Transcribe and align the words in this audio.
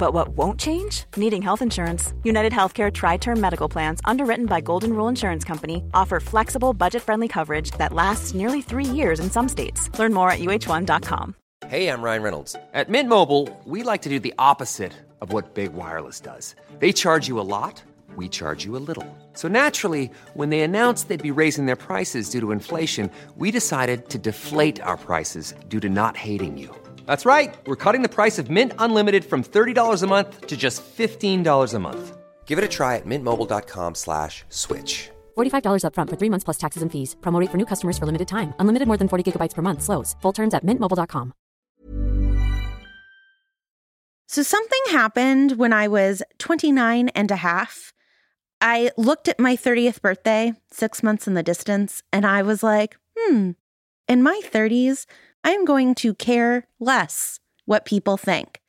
But 0.00 0.14
what 0.14 0.28
won't 0.30 0.58
change? 0.58 1.04
Needing 1.18 1.42
health 1.42 1.60
insurance. 1.60 2.14
United 2.24 2.52
Healthcare 2.52 2.90
TriTerm 2.90 3.36
Medical 3.36 3.68
Plans, 3.68 4.00
underwritten 4.06 4.46
by 4.46 4.62
Golden 4.62 4.94
Rule 4.94 5.08
Insurance 5.08 5.44
Company, 5.44 5.84
offer 5.92 6.20
flexible, 6.20 6.72
budget 6.72 7.02
friendly 7.02 7.28
coverage 7.28 7.72
that 7.72 7.92
lasts 7.92 8.32
nearly 8.32 8.62
three 8.62 8.86
years 8.86 9.20
in 9.20 9.30
some 9.30 9.46
states. 9.46 9.90
Learn 9.98 10.14
more 10.14 10.30
at 10.30 10.38
uhone.com. 10.38 11.34
Hey, 11.68 11.88
I'm 11.88 12.00
Ryan 12.00 12.22
Reynolds. 12.22 12.56
At 12.72 12.88
Mint 12.88 13.10
Mobile, 13.10 13.46
we 13.66 13.82
like 13.82 14.00
to 14.02 14.08
do 14.08 14.18
the 14.18 14.32
opposite 14.38 14.94
of 15.20 15.34
what 15.34 15.52
Big 15.52 15.74
Wireless 15.74 16.18
does. 16.18 16.54
They 16.78 16.92
charge 16.92 17.28
you 17.28 17.38
a 17.38 17.44
lot, 17.44 17.82
we 18.16 18.26
charge 18.26 18.64
you 18.64 18.76
a 18.76 18.84
little. 18.88 19.06
So 19.34 19.48
naturally, 19.48 20.10
when 20.32 20.48
they 20.48 20.62
announced 20.62 21.08
they'd 21.08 21.22
be 21.22 21.30
raising 21.30 21.66
their 21.66 21.76
prices 21.76 22.30
due 22.30 22.40
to 22.40 22.52
inflation, 22.52 23.10
we 23.36 23.50
decided 23.50 24.08
to 24.08 24.18
deflate 24.18 24.80
our 24.80 24.96
prices 24.96 25.52
due 25.68 25.80
to 25.80 25.90
not 25.90 26.16
hating 26.16 26.56
you. 26.56 26.74
That's 27.10 27.26
right. 27.26 27.58
We're 27.66 27.82
cutting 27.84 28.02
the 28.02 28.08
price 28.08 28.38
of 28.38 28.50
Mint 28.50 28.72
Unlimited 28.78 29.24
from 29.24 29.42
$30 29.42 30.04
a 30.04 30.06
month 30.06 30.46
to 30.46 30.56
just 30.56 30.84
$15 30.84 31.74
a 31.74 31.78
month. 31.80 32.16
Give 32.46 32.56
it 32.56 32.64
a 32.64 32.68
try 32.68 32.94
at 32.98 33.04
mintmobile.com 33.04 33.96
slash 33.96 34.44
switch. 34.48 35.10
$45 35.36 35.82
upfront 35.82 36.08
for 36.10 36.16
three 36.16 36.30
months 36.30 36.44
plus 36.44 36.58
taxes 36.64 36.82
and 36.82 36.92
fees. 36.92 37.16
Promo 37.20 37.40
rate 37.40 37.50
for 37.50 37.58
new 37.58 37.66
customers 37.66 37.98
for 37.98 38.06
limited 38.06 38.28
time. 38.28 38.54
Unlimited 38.60 38.86
more 38.86 38.96
than 38.96 39.08
40 39.08 39.24
gigabytes 39.26 39.54
per 39.54 39.62
month. 39.62 39.82
Slows. 39.82 40.14
Full 40.22 40.32
terms 40.32 40.54
at 40.54 40.64
mintmobile.com. 40.64 41.32
So 44.28 44.44
something 44.44 44.84
happened 44.90 45.58
when 45.58 45.72
I 45.72 45.88
was 45.88 46.22
29 46.38 47.08
and 47.16 47.30
a 47.32 47.42
half. 47.42 47.92
I 48.60 48.92
looked 48.96 49.26
at 49.26 49.40
my 49.40 49.56
30th 49.56 50.00
birthday, 50.00 50.54
six 50.70 51.02
months 51.02 51.26
in 51.26 51.34
the 51.34 51.42
distance, 51.42 52.04
and 52.12 52.24
I 52.24 52.42
was 52.42 52.62
like, 52.62 52.96
hmm, 53.18 53.58
in 54.06 54.22
my 54.22 54.40
30s, 54.44 55.06
I'm 55.44 55.64
going 55.64 55.94
to 55.96 56.14
care 56.14 56.66
less 56.78 57.40
what 57.64 57.84
people 57.84 58.16
think. 58.16 58.60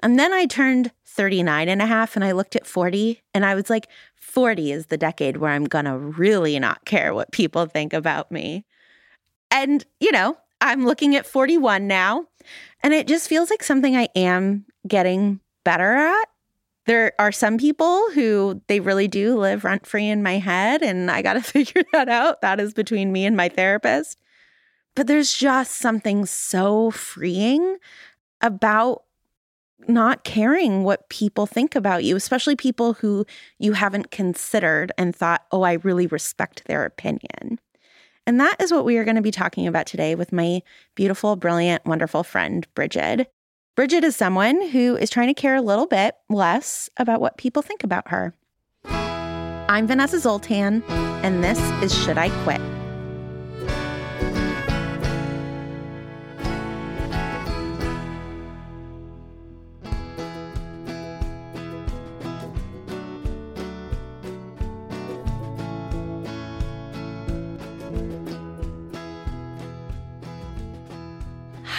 And 0.00 0.18
then 0.18 0.32
I 0.32 0.46
turned 0.46 0.92
39 1.04 1.68
and 1.68 1.82
a 1.82 1.86
half 1.86 2.14
and 2.14 2.24
I 2.24 2.32
looked 2.32 2.54
at 2.54 2.66
40 2.66 3.20
and 3.34 3.44
I 3.44 3.54
was 3.54 3.68
like, 3.68 3.88
40 4.16 4.72
is 4.72 4.86
the 4.86 4.96
decade 4.96 5.38
where 5.38 5.50
I'm 5.50 5.66
to 5.66 5.98
really 5.98 6.58
not 6.58 6.84
care 6.84 7.12
what 7.12 7.32
people 7.32 7.66
think 7.66 7.92
about 7.92 8.30
me. 8.30 8.64
And, 9.50 9.84
you 9.98 10.12
know, 10.12 10.36
I'm 10.60 10.84
looking 10.84 11.16
at 11.16 11.26
41 11.26 11.86
now 11.86 12.26
and 12.82 12.94
it 12.94 13.08
just 13.08 13.28
feels 13.28 13.50
like 13.50 13.62
something 13.62 13.96
I 13.96 14.08
am 14.14 14.64
getting 14.86 15.40
better 15.64 15.96
at. 15.96 16.28
There 16.86 17.12
are 17.18 17.32
some 17.32 17.58
people 17.58 18.10
who 18.12 18.62
they 18.68 18.80
really 18.80 19.08
do 19.08 19.36
live 19.36 19.64
rent 19.64 19.86
free 19.86 20.08
in 20.08 20.22
my 20.22 20.38
head, 20.38 20.80
and 20.82 21.10
I 21.10 21.20
got 21.20 21.34
to 21.34 21.42
figure 21.42 21.82
that 21.92 22.08
out. 22.08 22.40
That 22.40 22.60
is 22.60 22.72
between 22.72 23.12
me 23.12 23.26
and 23.26 23.36
my 23.36 23.48
therapist. 23.50 24.18
But 24.98 25.06
there's 25.06 25.32
just 25.32 25.76
something 25.76 26.26
so 26.26 26.90
freeing 26.90 27.76
about 28.40 29.04
not 29.86 30.24
caring 30.24 30.82
what 30.82 31.08
people 31.08 31.46
think 31.46 31.76
about 31.76 32.02
you, 32.02 32.16
especially 32.16 32.56
people 32.56 32.94
who 32.94 33.24
you 33.60 33.74
haven't 33.74 34.10
considered 34.10 34.90
and 34.98 35.14
thought, 35.14 35.46
oh, 35.52 35.62
I 35.62 35.74
really 35.74 36.08
respect 36.08 36.64
their 36.64 36.84
opinion. 36.84 37.60
And 38.26 38.40
that 38.40 38.60
is 38.60 38.72
what 38.72 38.84
we 38.84 38.98
are 38.98 39.04
going 39.04 39.14
to 39.14 39.22
be 39.22 39.30
talking 39.30 39.68
about 39.68 39.86
today 39.86 40.16
with 40.16 40.32
my 40.32 40.62
beautiful, 40.96 41.36
brilliant, 41.36 41.86
wonderful 41.86 42.24
friend, 42.24 42.66
Brigid. 42.74 43.28
Brigid 43.76 44.02
is 44.02 44.16
someone 44.16 44.60
who 44.70 44.96
is 44.96 45.10
trying 45.10 45.28
to 45.28 45.40
care 45.40 45.54
a 45.54 45.62
little 45.62 45.86
bit 45.86 46.16
less 46.28 46.90
about 46.96 47.20
what 47.20 47.38
people 47.38 47.62
think 47.62 47.84
about 47.84 48.08
her. 48.08 48.34
I'm 48.84 49.86
Vanessa 49.86 50.18
Zoltan, 50.18 50.82
and 51.22 51.44
this 51.44 51.60
is 51.84 51.96
Should 52.04 52.18
I 52.18 52.30
Quit? 52.42 52.77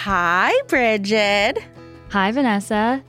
Hi, 0.04 0.58
Brigid. 0.66 1.58
Hi, 2.10 2.32
Vanessa. 2.32 3.04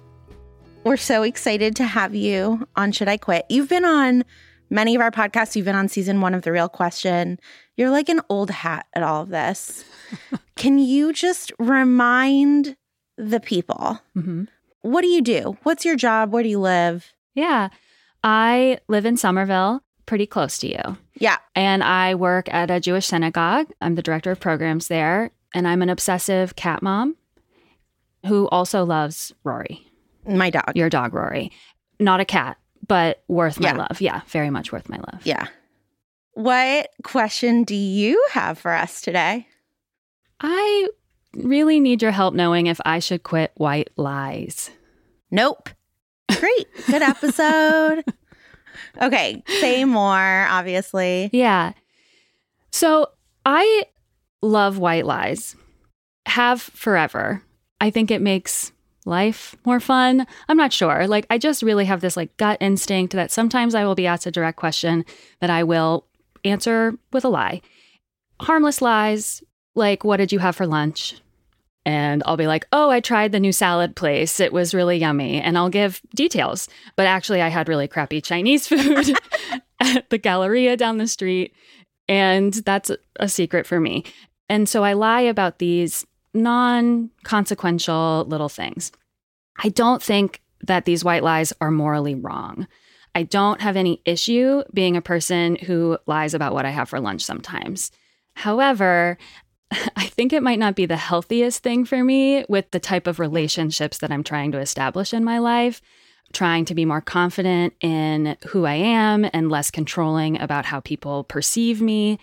We're 0.84 0.98
so 0.98 1.24
excited 1.24 1.74
to 1.78 1.86
have 1.86 2.14
you 2.16 2.68
on 2.76 2.92
Should 2.92 3.08
I 3.08 3.16
Quit? 3.16 3.46
You've 3.48 3.70
been 3.70 3.86
on 3.86 4.26
many 4.70 4.94
of 4.96 5.02
our 5.02 5.10
podcasts. 5.10 5.56
You've 5.56 5.64
been 5.64 5.76
on 5.76 5.88
season 5.88 6.20
one 6.20 6.34
of 6.34 6.42
The 6.42 6.52
Real 6.52 6.68
Question. 6.68 7.40
You're 7.78 7.92
like 7.92 8.10
an 8.10 8.20
old 8.30 8.50
hat 8.50 8.88
at 8.94 9.04
all 9.04 9.22
of 9.22 9.30
this. 9.30 9.86
Can 10.58 10.80
you 10.80 11.14
just 11.14 11.54
remind 11.60 12.76
the 13.18 13.40
people 13.40 14.02
Mm-hmm. 14.18 14.44
what 14.82 15.02
do 15.02 15.08
you 15.08 15.22
do? 15.22 15.58
What's 15.64 15.86
your 15.86 15.96
job? 15.96 16.34
Where 16.34 16.44
do 16.44 16.50
you 16.50 16.60
live? 16.60 17.14
Yeah. 17.36 17.70
I 18.22 18.80
live 18.90 19.06
in 19.06 19.16
Somerville, 19.16 19.82
pretty 20.08 20.26
close 20.26 20.58
to 20.60 20.68
you. 20.68 20.98
Yeah. 21.16 21.38
And 21.56 21.84
I 21.86 22.16
work 22.16 22.54
at 22.54 22.70
a 22.70 22.82
Jewish 22.82 23.06
synagogue. 23.08 23.68
I'm 23.80 23.96
the 23.96 24.02
director 24.02 24.32
of 24.32 24.42
programs 24.42 24.90
there. 24.90 25.32
And 25.54 25.68
I'm 25.68 25.82
an 25.82 25.90
obsessive 25.90 26.56
cat 26.56 26.82
mom 26.82 27.16
who 28.26 28.48
also 28.50 28.86
loves 28.86 29.34
Rory, 29.44 29.86
My 30.28 30.50
dog. 30.50 30.72
your 30.76 30.90
dog, 30.90 31.14
Rory. 31.14 31.52
Not 32.00 32.20
a 32.20 32.26
cat, 32.26 32.58
but 32.88 33.24
worth 33.28 33.60
my 33.60 33.70
Yeah. 33.70 33.78
love. 33.78 34.00
Yeah, 34.02 34.22
very 34.28 34.50
much 34.50 34.72
worth 34.72 34.90
my 34.90 34.98
love. 34.98 35.22
yeah. 35.26 35.48
What 36.34 36.90
question 37.04 37.64
do 37.66 37.76
you 37.76 38.24
have 38.32 38.58
for 38.58 38.72
us 38.72 39.02
today? 39.02 39.48
I 40.40 40.88
really 41.34 41.80
need 41.82 42.02
your 42.02 42.12
help 42.12 42.34
knowing 42.34 42.68
if 42.68 42.80
I 42.86 43.00
should 43.00 43.24
quit 43.24 43.52
white 43.56 43.90
lies. 43.98 44.72
Nope. 45.30 45.70
Great. 46.40 46.68
Good 46.88 47.02
episode. 47.02 48.06
okay. 49.02 49.44
Say 49.60 49.84
more, 49.84 50.48
obviously. 50.50 51.30
Yeah. 51.34 51.74
So 52.72 53.08
I 53.46 53.86
love 54.42 54.78
white 54.78 55.06
lies, 55.06 55.56
have 56.26 56.62
forever. 56.62 57.44
I 57.80 57.90
think 57.90 58.12
it 58.12 58.22
makes 58.22 58.72
life 59.06 59.56
more 59.66 59.80
fun. 59.80 60.28
I'm 60.48 60.58
not 60.58 60.74
sure. 60.74 61.08
Like, 61.08 61.26
I 61.30 61.38
just 61.38 61.64
really 61.64 61.86
have 61.86 62.02
this 62.02 62.18
like 62.18 62.36
gut 62.38 62.58
instinct 62.62 63.14
that 63.14 63.32
sometimes 63.32 63.76
I 63.76 63.86
will 63.86 63.96
be 63.96 64.08
asked 64.08 64.26
a 64.26 64.32
direct 64.32 64.58
question 64.58 65.06
that 65.40 65.50
I 65.50 65.64
will 65.64 66.06
answer 66.44 66.96
with 67.12 67.26
a 67.26 67.30
lie. 67.30 67.62
Harmless 68.40 68.82
lies, 68.82 69.44
like, 69.76 70.04
what 70.04 70.18
did 70.18 70.32
you 70.32 70.40
have 70.40 70.56
for 70.56 70.68
lunch? 70.68 71.22
And 71.86 72.22
I'll 72.26 72.38
be 72.38 72.48
like, 72.48 72.68
oh, 72.72 72.90
I 72.92 73.00
tried 73.00 73.32
the 73.32 73.40
new 73.40 73.52
salad 73.52 73.96
place. 73.96 74.40
It 74.40 74.54
was 74.54 74.74
really 74.74 74.98
yummy. 74.98 75.42
And 75.42 75.58
I'll 75.58 75.70
give 75.70 76.00
details. 76.14 76.68
But 76.96 77.08
actually, 77.08 77.42
I 77.42 77.48
had 77.48 77.68
really 77.68 77.88
crappy 77.88 78.22
Chinese 78.22 78.68
food 78.68 79.18
at 79.80 80.10
the 80.10 80.20
Galleria 80.20 80.78
down 80.78 80.98
the 81.00 81.08
street. 81.08 81.54
And 82.08 82.54
that's 82.54 82.92
a 83.20 83.28
secret 83.28 83.66
for 83.66 83.80
me. 83.80 84.04
And 84.52 84.68
so 84.68 84.84
I 84.84 84.92
lie 84.92 85.22
about 85.22 85.60
these 85.60 86.06
non 86.34 87.10
consequential 87.24 88.26
little 88.28 88.50
things. 88.50 88.92
I 89.64 89.70
don't 89.70 90.04
think 90.04 90.42
that 90.68 90.84
these 90.84 91.06
white 91.06 91.24
lies 91.24 91.54
are 91.62 91.72
morally 91.72 92.16
wrong. 92.16 92.68
I 93.16 93.24
don't 93.24 93.62
have 93.62 93.78
any 93.78 94.02
issue 94.04 94.64
being 94.74 94.98
a 94.98 95.02
person 95.02 95.56
who 95.56 95.98
lies 96.06 96.34
about 96.34 96.54
what 96.54 96.66
I 96.66 96.70
have 96.72 96.90
for 96.90 97.00
lunch 97.00 97.24
sometimes. 97.24 97.92
However, 98.34 99.18
I 99.96 100.08
think 100.08 100.34
it 100.34 100.44
might 100.44 100.60
not 100.60 100.76
be 100.76 100.86
the 100.86 100.98
healthiest 100.98 101.64
thing 101.64 101.86
for 101.86 102.04
me 102.04 102.44
with 102.50 102.72
the 102.72 102.80
type 102.80 103.08
of 103.08 103.20
relationships 103.20 104.00
that 104.00 104.12
I'm 104.12 104.24
trying 104.24 104.52
to 104.52 104.60
establish 104.60 105.14
in 105.14 105.24
my 105.24 105.40
life, 105.40 105.82
trying 106.34 106.66
to 106.66 106.76
be 106.76 106.84
more 106.84 107.00
confident 107.00 107.74
in 107.80 108.36
who 108.48 108.66
I 108.66 108.74
am 108.74 109.26
and 109.32 109.50
less 109.50 109.72
controlling 109.72 110.42
about 110.42 110.66
how 110.66 110.82
people 110.82 111.24
perceive 111.24 111.82
me. 111.82 112.20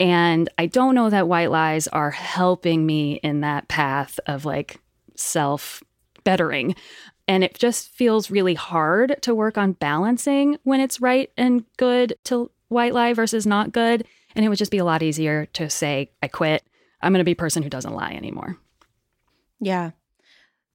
And 0.00 0.48
I 0.56 0.64
don't 0.64 0.94
know 0.94 1.10
that 1.10 1.28
white 1.28 1.50
lies 1.50 1.86
are 1.88 2.10
helping 2.10 2.86
me 2.86 3.20
in 3.22 3.40
that 3.40 3.68
path 3.68 4.18
of 4.26 4.46
like 4.46 4.80
self 5.14 5.82
bettering. 6.24 6.74
And 7.28 7.44
it 7.44 7.56
just 7.56 7.90
feels 7.90 8.30
really 8.30 8.54
hard 8.54 9.16
to 9.22 9.34
work 9.34 9.58
on 9.58 9.72
balancing 9.72 10.56
when 10.64 10.80
it's 10.80 11.00
right 11.00 11.30
and 11.36 11.64
good 11.76 12.14
to 12.24 12.50
white 12.68 12.94
lie 12.94 13.12
versus 13.12 13.46
not 13.46 13.72
good. 13.72 14.06
And 14.34 14.44
it 14.44 14.48
would 14.48 14.58
just 14.58 14.70
be 14.70 14.78
a 14.78 14.84
lot 14.84 15.02
easier 15.02 15.46
to 15.52 15.68
say, 15.68 16.10
I 16.22 16.28
quit. 16.28 16.64
I'm 17.02 17.12
going 17.12 17.20
to 17.20 17.24
be 17.24 17.32
a 17.32 17.36
person 17.36 17.62
who 17.62 17.70
doesn't 17.70 17.94
lie 17.94 18.12
anymore. 18.12 18.56
Yeah. 19.60 19.90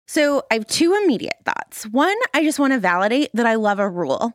So 0.05 0.43
I 0.51 0.55
have 0.55 0.67
two 0.67 0.93
immediate 1.03 1.37
thoughts. 1.45 1.85
One, 1.85 2.15
I 2.33 2.43
just 2.43 2.59
want 2.59 2.73
to 2.73 2.79
validate 2.79 3.31
that 3.33 3.47
I 3.47 3.55
love 3.55 3.79
a 3.79 3.89
rule. 3.89 4.33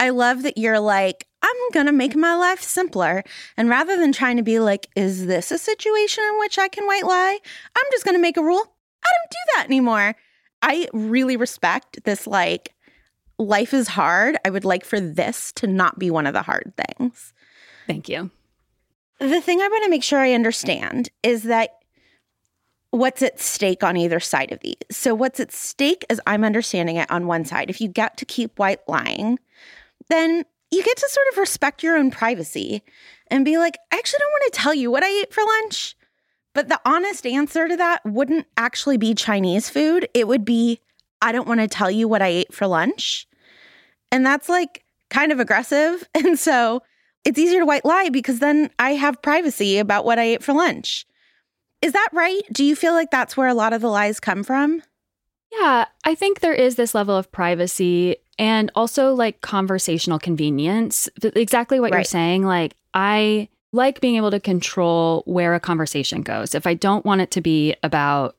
I 0.00 0.10
love 0.10 0.42
that 0.42 0.58
you're 0.58 0.80
like, 0.80 1.26
I'm 1.42 1.70
going 1.72 1.86
to 1.86 1.92
make 1.92 2.16
my 2.16 2.34
life 2.34 2.62
simpler. 2.62 3.22
And 3.56 3.68
rather 3.68 3.96
than 3.96 4.12
trying 4.12 4.36
to 4.36 4.42
be 4.42 4.58
like, 4.58 4.88
is 4.96 5.26
this 5.26 5.50
a 5.50 5.58
situation 5.58 6.24
in 6.24 6.38
which 6.38 6.58
I 6.58 6.68
can 6.68 6.86
white 6.86 7.06
lie? 7.06 7.38
I'm 7.76 7.84
just 7.92 8.04
going 8.04 8.14
to 8.14 8.20
make 8.22 8.36
a 8.36 8.42
rule. 8.42 8.62
I 9.04 9.08
don't 9.18 9.30
do 9.30 9.36
that 9.56 9.64
anymore. 9.66 10.16
I 10.62 10.88
really 10.92 11.36
respect 11.36 12.02
this, 12.04 12.26
like, 12.26 12.74
life 13.38 13.72
is 13.72 13.88
hard. 13.88 14.36
I 14.44 14.50
would 14.50 14.64
like 14.64 14.84
for 14.84 15.00
this 15.00 15.52
to 15.52 15.66
not 15.66 15.98
be 15.98 16.10
one 16.10 16.26
of 16.26 16.32
the 16.32 16.42
hard 16.42 16.72
things. 16.76 17.32
Thank 17.86 18.08
you. 18.08 18.30
The 19.20 19.40
thing 19.40 19.60
I 19.60 19.68
want 19.68 19.84
to 19.84 19.90
make 19.90 20.02
sure 20.02 20.18
I 20.18 20.32
understand 20.32 21.10
is 21.22 21.44
that 21.44 21.70
what's 22.90 23.22
at 23.22 23.40
stake 23.40 23.82
on 23.82 23.96
either 23.96 24.20
side 24.20 24.52
of 24.52 24.60
these. 24.60 24.76
So, 24.90 25.14
what's 25.14 25.40
at 25.40 25.52
stake, 25.52 26.04
as 26.10 26.20
I'm 26.26 26.44
understanding 26.44 26.96
it, 26.96 27.10
on 27.10 27.26
one 27.26 27.44
side, 27.44 27.70
if 27.70 27.80
you 27.80 27.88
get 27.88 28.16
to 28.18 28.24
keep 28.24 28.58
white 28.58 28.80
lying, 28.88 29.38
then 30.08 30.44
you 30.70 30.82
get 30.82 30.96
to 30.96 31.08
sort 31.08 31.26
of 31.32 31.38
respect 31.38 31.82
your 31.82 31.96
own 31.96 32.10
privacy 32.10 32.82
and 33.30 33.44
be 33.44 33.58
like, 33.58 33.78
I 33.92 33.96
actually 33.96 34.18
don't 34.20 34.32
want 34.32 34.52
to 34.52 34.60
tell 34.60 34.74
you 34.74 34.90
what 34.90 35.02
I 35.02 35.08
ate 35.08 35.32
for 35.32 35.42
lunch. 35.42 35.96
But 36.54 36.68
the 36.68 36.80
honest 36.84 37.26
answer 37.26 37.68
to 37.68 37.76
that 37.76 38.04
wouldn't 38.04 38.46
actually 38.56 38.96
be 38.96 39.14
Chinese 39.14 39.70
food. 39.70 40.08
It 40.14 40.26
would 40.26 40.44
be, 40.44 40.80
I 41.22 41.32
don't 41.32 41.48
want 41.48 41.60
to 41.60 41.68
tell 41.68 41.90
you 41.90 42.08
what 42.08 42.22
I 42.22 42.28
ate 42.28 42.52
for 42.52 42.66
lunch. 42.66 43.26
And 44.10 44.24
that's 44.24 44.48
like 44.48 44.84
kind 45.10 45.32
of 45.32 45.40
aggressive. 45.40 46.08
And 46.14 46.38
so 46.38 46.82
it's 47.24 47.38
easier 47.38 47.60
to 47.60 47.66
white 47.66 47.84
lie 47.84 48.08
because 48.08 48.38
then 48.38 48.70
I 48.78 48.92
have 48.92 49.22
privacy 49.22 49.78
about 49.78 50.04
what 50.04 50.18
I 50.18 50.24
ate 50.24 50.42
for 50.42 50.52
lunch. 50.52 51.06
Is 51.80 51.92
that 51.92 52.08
right? 52.12 52.42
Do 52.52 52.64
you 52.64 52.74
feel 52.74 52.92
like 52.92 53.10
that's 53.10 53.36
where 53.36 53.48
a 53.48 53.54
lot 53.54 53.72
of 53.72 53.80
the 53.80 53.88
lies 53.88 54.18
come 54.18 54.42
from? 54.42 54.82
Yeah, 55.52 55.86
I 56.04 56.14
think 56.14 56.40
there 56.40 56.54
is 56.54 56.74
this 56.74 56.94
level 56.94 57.16
of 57.16 57.30
privacy 57.30 58.16
and 58.38 58.70
also 58.74 59.14
like 59.14 59.40
conversational 59.40 60.18
convenience. 60.18 61.08
Exactly 61.22 61.80
what 61.80 61.92
right. 61.92 61.98
you're 61.98 62.04
saying. 62.04 62.44
Like, 62.44 62.76
I 62.94 63.48
like 63.72 64.00
being 64.00 64.16
able 64.16 64.30
to 64.30 64.40
control 64.40 65.22
where 65.26 65.54
a 65.54 65.60
conversation 65.60 66.22
goes. 66.22 66.54
If 66.54 66.66
I 66.66 66.74
don't 66.74 67.04
want 67.04 67.20
it 67.20 67.30
to 67.32 67.40
be 67.40 67.74
about 67.82 68.36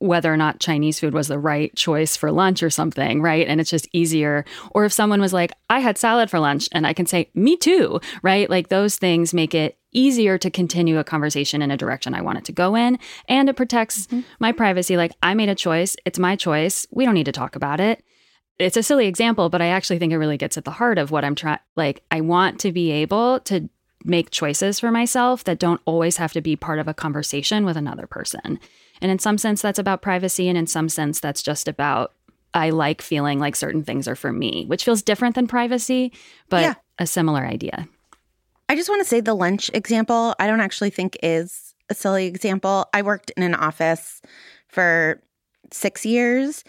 whether 0.00 0.32
or 0.32 0.36
not 0.36 0.60
Chinese 0.60 0.98
food 0.98 1.12
was 1.12 1.28
the 1.28 1.38
right 1.38 1.74
choice 1.76 2.16
for 2.16 2.32
lunch 2.32 2.62
or 2.62 2.70
something, 2.70 3.20
right? 3.20 3.46
And 3.46 3.60
it's 3.60 3.68
just 3.68 3.86
easier. 3.92 4.46
Or 4.70 4.86
if 4.86 4.94
someone 4.94 5.20
was 5.20 5.34
like, 5.34 5.52
I 5.68 5.80
had 5.80 5.98
salad 5.98 6.30
for 6.30 6.40
lunch, 6.40 6.70
and 6.72 6.86
I 6.86 6.94
can 6.94 7.04
say, 7.04 7.30
me 7.34 7.56
too, 7.56 8.00
right? 8.22 8.48
Like 8.48 8.68
those 8.68 8.96
things 8.96 9.34
make 9.34 9.54
it 9.54 9.76
easier 9.92 10.38
to 10.38 10.50
continue 10.50 10.98
a 10.98 11.04
conversation 11.04 11.60
in 11.60 11.70
a 11.70 11.76
direction 11.76 12.14
I 12.14 12.22
want 12.22 12.38
it 12.38 12.44
to 12.46 12.52
go 12.52 12.76
in. 12.76 12.98
And 13.28 13.50
it 13.50 13.56
protects 13.56 14.06
mm-hmm. 14.06 14.20
my 14.38 14.52
privacy. 14.52 14.96
Like 14.96 15.12
I 15.22 15.34
made 15.34 15.50
a 15.50 15.54
choice, 15.54 15.96
it's 16.06 16.18
my 16.18 16.34
choice. 16.34 16.86
We 16.90 17.04
don't 17.04 17.14
need 17.14 17.24
to 17.24 17.32
talk 17.32 17.54
about 17.54 17.78
it. 17.78 18.02
It's 18.60 18.76
a 18.76 18.82
silly 18.82 19.06
example, 19.06 19.48
but 19.48 19.62
I 19.62 19.66
actually 19.66 19.98
think 19.98 20.12
it 20.12 20.18
really 20.18 20.36
gets 20.36 20.56
at 20.56 20.64
the 20.64 20.70
heart 20.70 20.98
of 20.98 21.10
what 21.10 21.24
I'm 21.24 21.34
trying. 21.34 21.58
Like, 21.76 22.02
I 22.10 22.20
want 22.20 22.60
to 22.60 22.72
be 22.72 22.90
able 22.90 23.40
to 23.40 23.68
make 24.04 24.30
choices 24.30 24.80
for 24.80 24.90
myself 24.90 25.44
that 25.44 25.58
don't 25.58 25.80
always 25.84 26.16
have 26.16 26.32
to 26.32 26.40
be 26.40 26.56
part 26.56 26.78
of 26.78 26.88
a 26.88 26.94
conversation 26.94 27.64
with 27.64 27.76
another 27.76 28.06
person. 28.06 28.58
And 29.00 29.10
in 29.10 29.18
some 29.18 29.38
sense, 29.38 29.62
that's 29.62 29.78
about 29.78 30.02
privacy. 30.02 30.48
And 30.48 30.56
in 30.56 30.66
some 30.66 30.88
sense, 30.88 31.20
that's 31.20 31.42
just 31.42 31.68
about 31.68 32.12
I 32.52 32.70
like 32.70 33.02
feeling 33.02 33.38
like 33.38 33.54
certain 33.54 33.84
things 33.84 34.08
are 34.08 34.16
for 34.16 34.32
me, 34.32 34.64
which 34.66 34.84
feels 34.84 35.02
different 35.02 35.34
than 35.34 35.46
privacy, 35.46 36.12
but 36.48 36.62
yeah. 36.62 36.74
a 36.98 37.06
similar 37.06 37.44
idea. 37.44 37.88
I 38.68 38.76
just 38.76 38.88
want 38.88 39.00
to 39.02 39.08
say 39.08 39.20
the 39.20 39.34
lunch 39.34 39.70
example, 39.74 40.34
I 40.38 40.46
don't 40.46 40.60
actually 40.60 40.90
think 40.90 41.16
is 41.22 41.74
a 41.88 41.94
silly 41.94 42.26
example. 42.26 42.88
I 42.92 43.02
worked 43.02 43.30
in 43.36 43.42
an 43.42 43.54
office 43.54 44.20
for 44.68 45.22
six 45.72 46.04
years. 46.04 46.64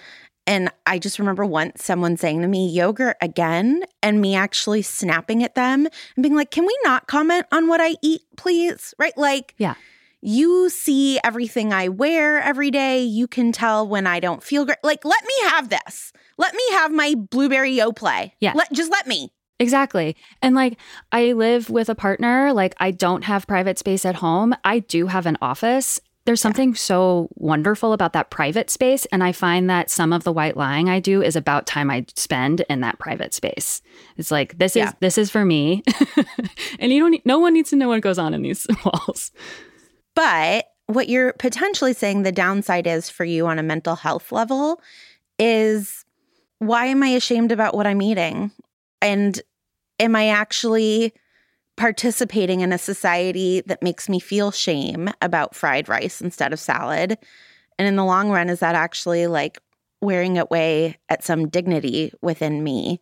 And 0.47 0.71
I 0.85 0.99
just 0.99 1.19
remember 1.19 1.45
once 1.45 1.83
someone 1.83 2.17
saying 2.17 2.41
to 2.41 2.47
me, 2.47 2.69
yogurt 2.69 3.17
again, 3.21 3.83
and 4.01 4.19
me 4.19 4.35
actually 4.35 4.81
snapping 4.81 5.43
at 5.43 5.55
them 5.55 5.87
and 6.15 6.23
being 6.23 6.35
like, 6.35 6.51
can 6.51 6.65
we 6.65 6.77
not 6.83 7.07
comment 7.07 7.45
on 7.51 7.67
what 7.67 7.79
I 7.79 7.95
eat, 8.01 8.21
please? 8.37 8.93
Right? 8.97 9.17
Like, 9.17 9.53
yeah. 9.57 9.75
You 10.23 10.69
see 10.69 11.19
everything 11.23 11.73
I 11.73 11.87
wear 11.87 12.39
every 12.39 12.69
day. 12.69 13.01
You 13.01 13.27
can 13.27 13.51
tell 13.51 13.87
when 13.87 14.05
I 14.05 14.19
don't 14.19 14.43
feel 14.43 14.65
great. 14.65 14.77
Like, 14.83 15.03
let 15.03 15.23
me 15.23 15.49
have 15.49 15.69
this. 15.69 16.13
Let 16.37 16.53
me 16.53 16.63
have 16.71 16.91
my 16.91 17.15
blueberry 17.15 17.75
Yoplait. 17.75 18.33
Yeah. 18.39 18.53
Let, 18.55 18.71
just 18.71 18.91
let 18.91 19.07
me. 19.07 19.31
Exactly. 19.61 20.15
And 20.41 20.55
like 20.55 20.79
I 21.11 21.33
live 21.33 21.69
with 21.69 21.87
a 21.87 21.95
partner, 21.95 22.51
like 22.51 22.73
I 22.79 22.89
don't 22.89 23.23
have 23.25 23.45
private 23.45 23.77
space 23.77 24.05
at 24.05 24.15
home. 24.15 24.55
I 24.63 24.79
do 24.79 25.05
have 25.05 25.27
an 25.27 25.37
office. 25.39 25.99
There's 26.25 26.41
something 26.41 26.69
yeah. 26.69 26.75
so 26.75 27.29
wonderful 27.35 27.93
about 27.93 28.13
that 28.13 28.29
private 28.29 28.69
space. 28.69 29.05
And 29.07 29.23
I 29.23 29.31
find 29.31 29.69
that 29.69 29.89
some 29.89 30.13
of 30.13 30.23
the 30.23 30.31
white 30.31 30.55
lying 30.55 30.87
I 30.87 30.99
do 30.99 31.21
is 31.21 31.35
about 31.35 31.65
time 31.65 31.89
I 31.89 32.05
spend 32.15 32.61
in 32.69 32.81
that 32.81 32.99
private 32.99 33.33
space. 33.33 33.81
It's 34.17 34.29
like 34.29 34.57
this 34.57 34.75
yeah. 34.75 34.89
is 34.89 34.93
this 34.99 35.17
is 35.17 35.31
for 35.31 35.43
me. 35.43 35.83
and 36.79 36.91
you 36.91 36.99
don't 36.99 37.11
need, 37.11 37.25
no 37.25 37.39
one 37.39 37.53
needs 37.53 37.71
to 37.71 37.75
know 37.75 37.87
what 37.87 38.01
goes 38.01 38.19
on 38.19 38.33
in 38.33 38.43
these 38.43 38.67
walls. 38.85 39.31
But 40.13 40.67
what 40.85 41.09
you're 41.09 41.33
potentially 41.33 41.93
saying 41.93 42.21
the 42.21 42.31
downside 42.31 42.85
is 42.85 43.09
for 43.09 43.23
you 43.23 43.47
on 43.47 43.57
a 43.57 43.63
mental 43.63 43.95
health 43.95 44.31
level 44.31 44.81
is 45.39 46.05
why 46.59 46.85
am 46.85 47.01
I 47.01 47.09
ashamed 47.09 47.51
about 47.51 47.75
what 47.75 47.87
I'm 47.87 48.01
eating? 48.01 48.51
And 49.01 49.41
am 49.99 50.15
I 50.15 50.27
actually 50.27 51.13
participating 51.81 52.61
in 52.61 52.71
a 52.71 52.77
society 52.77 53.61
that 53.61 53.81
makes 53.81 54.07
me 54.07 54.19
feel 54.19 54.51
shame 54.51 55.09
about 55.19 55.55
fried 55.55 55.89
rice 55.89 56.21
instead 56.21 56.53
of 56.53 56.59
salad? 56.59 57.17
And 57.79 57.87
in 57.87 57.95
the 57.95 58.05
long 58.05 58.29
run, 58.29 58.49
is 58.49 58.59
that 58.59 58.75
actually 58.75 59.25
like 59.25 59.57
wearing 59.99 60.37
away 60.37 60.99
at 61.09 61.23
some 61.23 61.49
dignity 61.49 62.13
within 62.21 62.63
me 62.63 63.01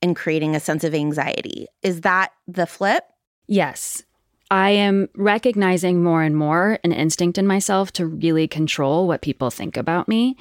and 0.00 0.14
creating 0.14 0.54
a 0.54 0.60
sense 0.60 0.84
of 0.84 0.94
anxiety? 0.94 1.66
Is 1.82 2.02
that 2.02 2.30
the 2.46 2.68
flip? 2.68 3.02
Yes. 3.48 4.04
I 4.48 4.70
am 4.70 5.08
recognizing 5.16 6.00
more 6.00 6.22
and 6.22 6.36
more 6.36 6.78
an 6.84 6.92
instinct 6.92 7.36
in 7.36 7.48
myself 7.48 7.90
to 7.94 8.06
really 8.06 8.46
control 8.46 9.08
what 9.08 9.22
people 9.22 9.50
think 9.50 9.76
about 9.76 10.06
me. 10.06 10.36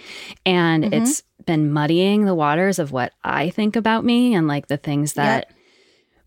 And 0.46 0.84
mm-hmm. 0.84 0.94
it's 0.94 1.24
been 1.48 1.74
muddying 1.74 2.26
the 2.26 2.36
waters 2.36 2.78
of 2.78 2.92
what 2.92 3.14
I 3.24 3.50
think 3.50 3.76
about 3.76 4.06
me 4.06 4.36
and 4.36 4.48
like 4.48 4.68
the 4.68 4.78
things 4.78 5.14
that, 5.14 5.48
yep. 5.50 5.58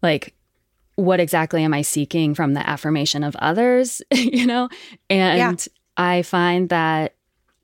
like, 0.02 0.34
what 0.96 1.20
exactly 1.20 1.62
am 1.62 1.72
I 1.72 1.82
seeking 1.82 2.34
from 2.34 2.54
the 2.54 2.68
affirmation 2.68 3.22
of 3.22 3.36
others, 3.36 4.02
you 4.12 4.46
know? 4.46 4.68
And 5.08 5.38
yeah. 5.38 5.72
I 5.96 6.22
find 6.22 6.68
that 6.68 7.14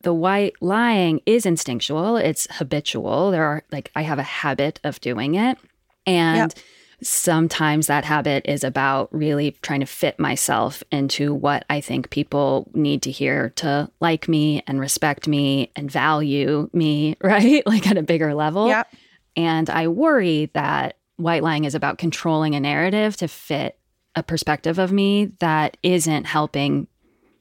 the 0.03 0.15
white 0.15 0.55
lying 0.61 1.21
is 1.27 1.47
instinctual, 1.47 2.17
it's 2.17 2.49
habitual. 2.51 3.31
There 3.31 3.45
are, 3.45 3.63
like, 3.71 3.91
I 3.95 4.03
have 4.03 4.19
a 4.19 4.25
habit 4.25 4.81
of 4.85 5.01
doing 5.01 5.35
it. 5.35 5.59
And, 6.07 6.53
yep 6.53 6.65
sometimes 7.03 7.89
that 7.89 8.05
habit 8.05 8.45
is 8.47 8.65
about 8.65 9.13
really 9.13 9.53
trying 9.63 9.81
to 9.81 9.87
fit 9.87 10.19
myself 10.19 10.83
into 10.91 11.35
what 11.35 11.65
I 11.69 11.81
think 11.81 12.11
people 12.11 12.71
need 12.75 13.03
to 13.03 13.11
hear 13.11 13.51
to 13.57 13.91
like 14.01 14.29
me 14.29 14.63
and 14.67 14.79
respect 14.79 15.27
me 15.27 15.71
and 15.77 15.91
value 15.91 16.71
me, 16.73 17.17
right? 17.23 17.67
Like 17.67 17.89
at 17.89 17.99
a 17.99 18.03
bigger 18.03 18.35
level. 18.35 18.69
Yep. 18.69 18.95
And 19.37 19.69
I 19.69 19.89
worry 19.89 20.51
that 20.55 20.97
white 21.17 21.43
lying 21.43 21.65
is 21.65 21.75
about 21.75 21.99
controlling 21.99 22.55
a 22.55 22.61
narrative 22.61 23.17
to 23.19 23.29
fit 23.29 23.79
a 24.15 24.23
perspective 24.23 24.79
of 24.79 24.93
me 24.93 25.33
that 25.39 25.77
isn't 25.83 26.25
helping 26.25 26.87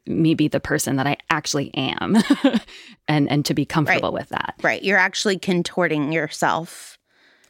me 0.08 0.34
be 0.34 0.48
the 0.48 0.60
person 0.60 0.96
that 0.96 1.06
I 1.06 1.18
actually 1.30 1.74
am 1.76 2.18
and 3.08 3.30
and 3.30 3.46
to 3.46 3.54
be 3.54 3.66
comfortable 3.66 4.10
right. 4.10 4.22
with 4.22 4.30
that. 4.30 4.56
Right. 4.62 4.82
You're 4.82 4.98
actually 4.98 5.38
contorting 5.38 6.12
yourself 6.12 6.98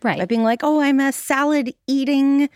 Right. 0.03 0.19
By 0.19 0.25
being 0.25 0.43
like, 0.43 0.61
oh, 0.63 0.81
I'm 0.81 0.99
a 0.99 1.11
salad 1.11 1.73
eating 1.87 2.49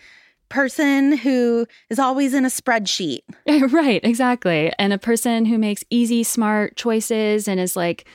person 0.48 1.16
who 1.16 1.66
is 1.90 1.98
always 1.98 2.34
in 2.34 2.44
a 2.44 2.48
spreadsheet. 2.48 3.20
right, 3.72 4.00
exactly. 4.04 4.72
And 4.78 4.92
a 4.92 4.98
person 4.98 5.44
who 5.44 5.58
makes 5.58 5.84
easy, 5.90 6.22
smart 6.22 6.76
choices 6.76 7.48
and 7.48 7.60
is 7.60 7.76
like, 7.76 8.06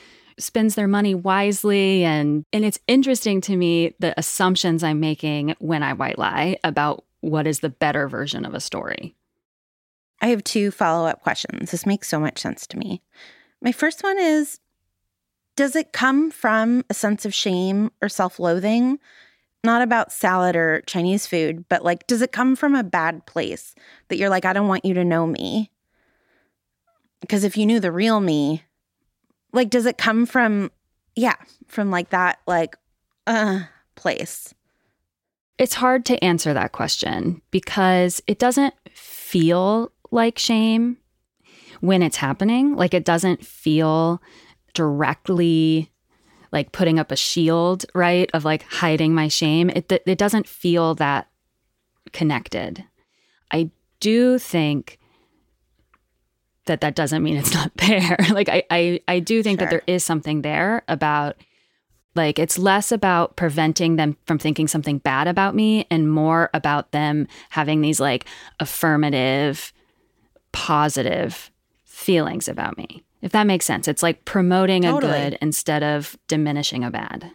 spends 0.42 0.76
their 0.76 0.88
money 0.88 1.16
wisely 1.16 2.04
and 2.04 2.46
and 2.52 2.66
it's 2.66 2.80
interesting 2.88 3.42
to 3.42 3.56
me 3.56 3.94
the 4.00 4.18
assumptions 4.18 4.84
I'm 4.84 5.00
making 5.00 5.56
when 5.60 5.84
I 5.84 5.94
white 5.94 6.18
lie 6.18 6.58
about 6.64 7.06
what 7.22 7.48
is 7.48 7.60
the 7.60 7.70
better 7.70 8.08
version 8.08 8.46
of 8.46 8.54
a 8.54 8.60
story. 8.60 9.16
I 10.22 10.28
have 10.28 10.44
two 10.44 10.72
follow-up 10.72 11.22
questions. 11.22 11.72
This 11.72 11.86
makes 11.86 12.08
so 12.08 12.20
much 12.20 12.40
sense 12.40 12.68
to 12.68 12.78
me. 12.78 13.02
My 13.62 13.72
first 13.72 14.04
one 14.04 14.20
is 14.20 14.60
does 15.56 15.76
it 15.76 15.92
come 15.92 16.32
from 16.32 16.84
a 16.90 16.94
sense 16.94 17.26
of 17.26 17.34
shame 17.34 17.92
or 18.02 18.10
self 18.10 18.40
loathing? 18.40 19.00
Not 19.64 19.84
about 19.84 20.12
salad 20.12 20.56
or 20.56 20.82
Chinese 20.88 21.28
food, 21.28 21.66
but 21.70 21.84
like, 21.84 22.08
does 22.08 22.24
it 22.24 22.32
come 22.32 22.56
from 22.56 22.74
a 22.74 22.84
bad 22.84 23.28
place 23.28 23.76
that 24.08 24.18
you're 24.18 24.30
like, 24.30 24.46
I 24.46 24.54
don't 24.54 24.68
want 24.68 24.86
you 24.86 24.96
to 24.96 25.06
know 25.06 25.28
me? 25.28 25.70
Because 27.20 27.44
if 27.44 27.56
you 27.56 27.68
knew 27.68 27.80
the 27.80 27.92
real 27.92 28.20
me, 28.20 28.64
like, 29.54 29.70
does 29.70 29.86
it 29.86 29.98
come 29.98 30.26
from, 30.26 30.72
yeah, 31.16 31.36
from 31.68 31.92
like 31.92 32.10
that, 32.10 32.40
like, 32.48 32.76
uh, 33.28 33.62
place? 33.96 34.54
It's 35.58 35.76
hard 35.76 36.06
to 36.06 36.24
answer 36.24 36.54
that 36.54 36.72
question 36.72 37.42
because 37.52 38.22
it 38.28 38.40
doesn't 38.40 38.74
feel 38.94 39.92
like 40.12 40.40
shame 40.40 40.98
when 41.82 42.02
it's 42.02 42.18
happening. 42.18 42.76
Like, 42.76 42.94
it 42.94 43.06
doesn't 43.06 43.46
feel 43.46 44.22
directly 44.74 45.92
like 46.52 46.72
putting 46.72 47.00
up 47.00 47.12
a 47.12 47.16
shield, 47.16 47.86
right? 47.96 48.30
Of 48.34 48.46
like 48.46 48.64
hiding 48.64 49.14
my 49.14 49.28
shame. 49.28 49.70
It 49.70 49.92
it 49.92 50.18
doesn't 50.18 50.48
feel 50.48 50.96
that 50.96 51.28
connected. 52.12 52.84
I 53.52 53.72
do 54.00 54.38
think 54.38 55.00
that 56.72 56.82
that 56.82 56.96
doesn't 56.96 57.22
mean 57.22 57.36
it's 57.36 57.54
not 57.62 57.76
there. 57.76 58.18
like 58.32 58.50
I 58.50 58.64
I 58.72 59.02
I 59.08 59.20
do 59.20 59.44
think 59.44 59.60
sure. 59.60 59.68
that 59.68 59.72
there 59.72 59.84
is 59.88 60.04
something 60.04 60.42
there 60.42 60.84
about 60.88 61.36
like 62.16 62.40
it's 62.40 62.58
less 62.58 62.92
about 62.92 63.36
preventing 63.36 63.98
them 63.98 64.18
from 64.26 64.40
thinking 64.40 64.68
something 64.68 64.98
bad 64.98 65.28
about 65.28 65.56
me 65.56 65.86
and 65.92 66.12
more 66.12 66.50
about 66.54 66.92
them 66.92 67.28
having 67.50 67.82
these 67.82 68.00
like 68.00 68.26
affirmative 68.60 69.72
positive 70.52 71.52
feelings 71.86 72.48
about 72.48 72.78
me. 72.78 73.04
If 73.22 73.34
that 73.34 73.46
makes 73.46 73.66
sense. 73.66 73.88
It's 73.88 74.02
like 74.02 74.26
promoting 74.26 74.82
totally. 74.82 75.14
a 75.14 75.30
good 75.30 75.38
instead 75.42 75.84
of 75.84 76.18
diminishing 76.28 76.84
a 76.84 76.90
bad. 76.90 77.32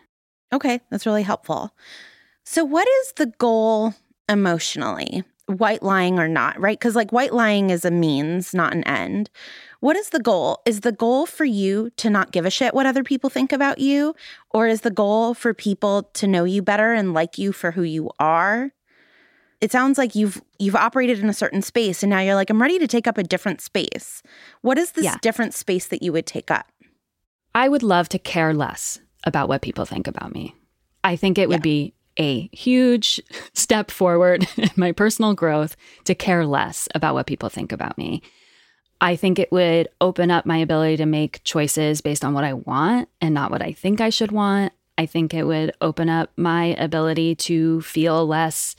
Okay, 0.53 0.81
that's 0.91 1.07
really 1.07 1.23
helpful. 1.23 1.71
So 2.45 2.65
what 2.65 2.89
is 2.89 3.13
the 3.13 3.27
goal 3.27 3.95
emotionally? 4.29 5.23
White 5.47 5.83
lying 5.83 6.19
or 6.19 6.29
not, 6.29 6.59
right? 6.61 6.79
Cuz 6.79 6.97
like 6.97 7.13
white 7.13 7.33
lying 7.33 7.71
is 7.71 7.85
a 7.85 7.91
means, 7.91 8.53
not 8.53 8.73
an 8.73 8.83
end. 8.85 9.31
What 9.81 9.97
is 9.97 10.11
the 10.11 10.21
goal? 10.21 10.63
Is 10.67 10.81
the 10.81 10.93
goal 10.93 11.27
for 11.27 11.45
you 11.45 11.91
to 11.97 12.11
not 12.11 12.33
give 12.33 12.45
a 12.45 12.51
shit 12.51 12.75
what 12.75 12.87
other 12.87 13.05
people 13.05 13.31
think 13.31 13.53
about 13.53 13.79
you? 13.79 14.15
Or 14.51 14.67
is 14.67 14.81
the 14.81 14.91
goal 14.91 15.35
for 15.35 15.55
people 15.55 16.05
to 16.15 16.27
know 16.27 16.45
you 16.45 16.63
better 16.63 16.93
and 16.93 17.15
like 17.15 17.39
you 17.39 17.53
for 17.53 17.71
who 17.71 17.83
you 17.83 18.11
are? 18.19 18.73
It 19.61 19.73
sounds 19.73 19.99
like 19.99 20.15
you've 20.15 20.43
you've 20.59 20.77
operated 20.77 21.19
in 21.21 21.29
a 21.29 21.35
certain 21.35 21.63
space 21.63 22.03
and 22.03 22.11
now 22.11 22.21
you're 22.21 22.35
like 22.35 22.51
I'm 22.51 22.61
ready 22.61 22.79
to 22.79 22.89
take 22.89 23.07
up 23.07 23.19
a 23.19 23.23
different 23.23 23.61
space. 23.61 24.23
What 24.63 24.79
is 24.79 24.93
this 24.93 25.05
yeah. 25.05 25.17
different 25.23 25.55
space 25.55 25.87
that 25.87 26.03
you 26.03 26.13
would 26.13 26.27
take 26.27 26.51
up? 26.51 26.71
I 27.55 27.69
would 27.69 27.83
love 27.83 28.09
to 28.11 28.19
care 28.19 28.53
less 28.53 29.01
about 29.25 29.49
what 29.49 29.63
people 29.63 29.85
think 29.85 30.07
about 30.07 30.35
me. 30.35 30.55
I 31.03 31.17
think 31.17 31.39
it 31.39 31.49
would 31.49 31.61
yeah. 31.61 31.73
be 31.73 31.95
a 32.19 32.49
huge 32.53 33.21
step 33.53 33.91
forward 33.91 34.47
in 34.57 34.71
my 34.77 34.93
personal 34.93 35.35
growth 35.35 35.77
to 36.05 36.15
care 36.15 36.47
less 36.47 36.89
about 36.95 37.15
what 37.15 37.27
people 37.27 37.49
think 37.49 37.73
about 37.73 37.99
me. 37.99 38.23
I 39.01 39.17
think 39.17 39.39
it 39.39 39.53
would 39.53 39.89
open 40.01 40.31
up 40.31 40.47
my 40.47 40.57
ability 40.57 40.97
to 40.99 41.07
make 41.07 41.45
choices 41.45 42.01
based 42.01 42.25
on 42.25 42.33
what 42.33 42.45
I 42.45 42.55
want 42.55 43.09
and 43.21 43.35
not 43.35 43.51
what 43.51 43.63
I 43.63 43.73
think 43.73 44.01
I 44.01 44.09
should 44.09 44.33
want. 44.33 44.73
I 44.97 45.05
think 45.05 45.35
it 45.35 45.45
would 45.45 45.73
open 45.83 46.09
up 46.09 46.31
my 46.37 46.75
ability 46.79 47.35
to 47.35 47.83
feel 47.83 48.27
less 48.27 48.75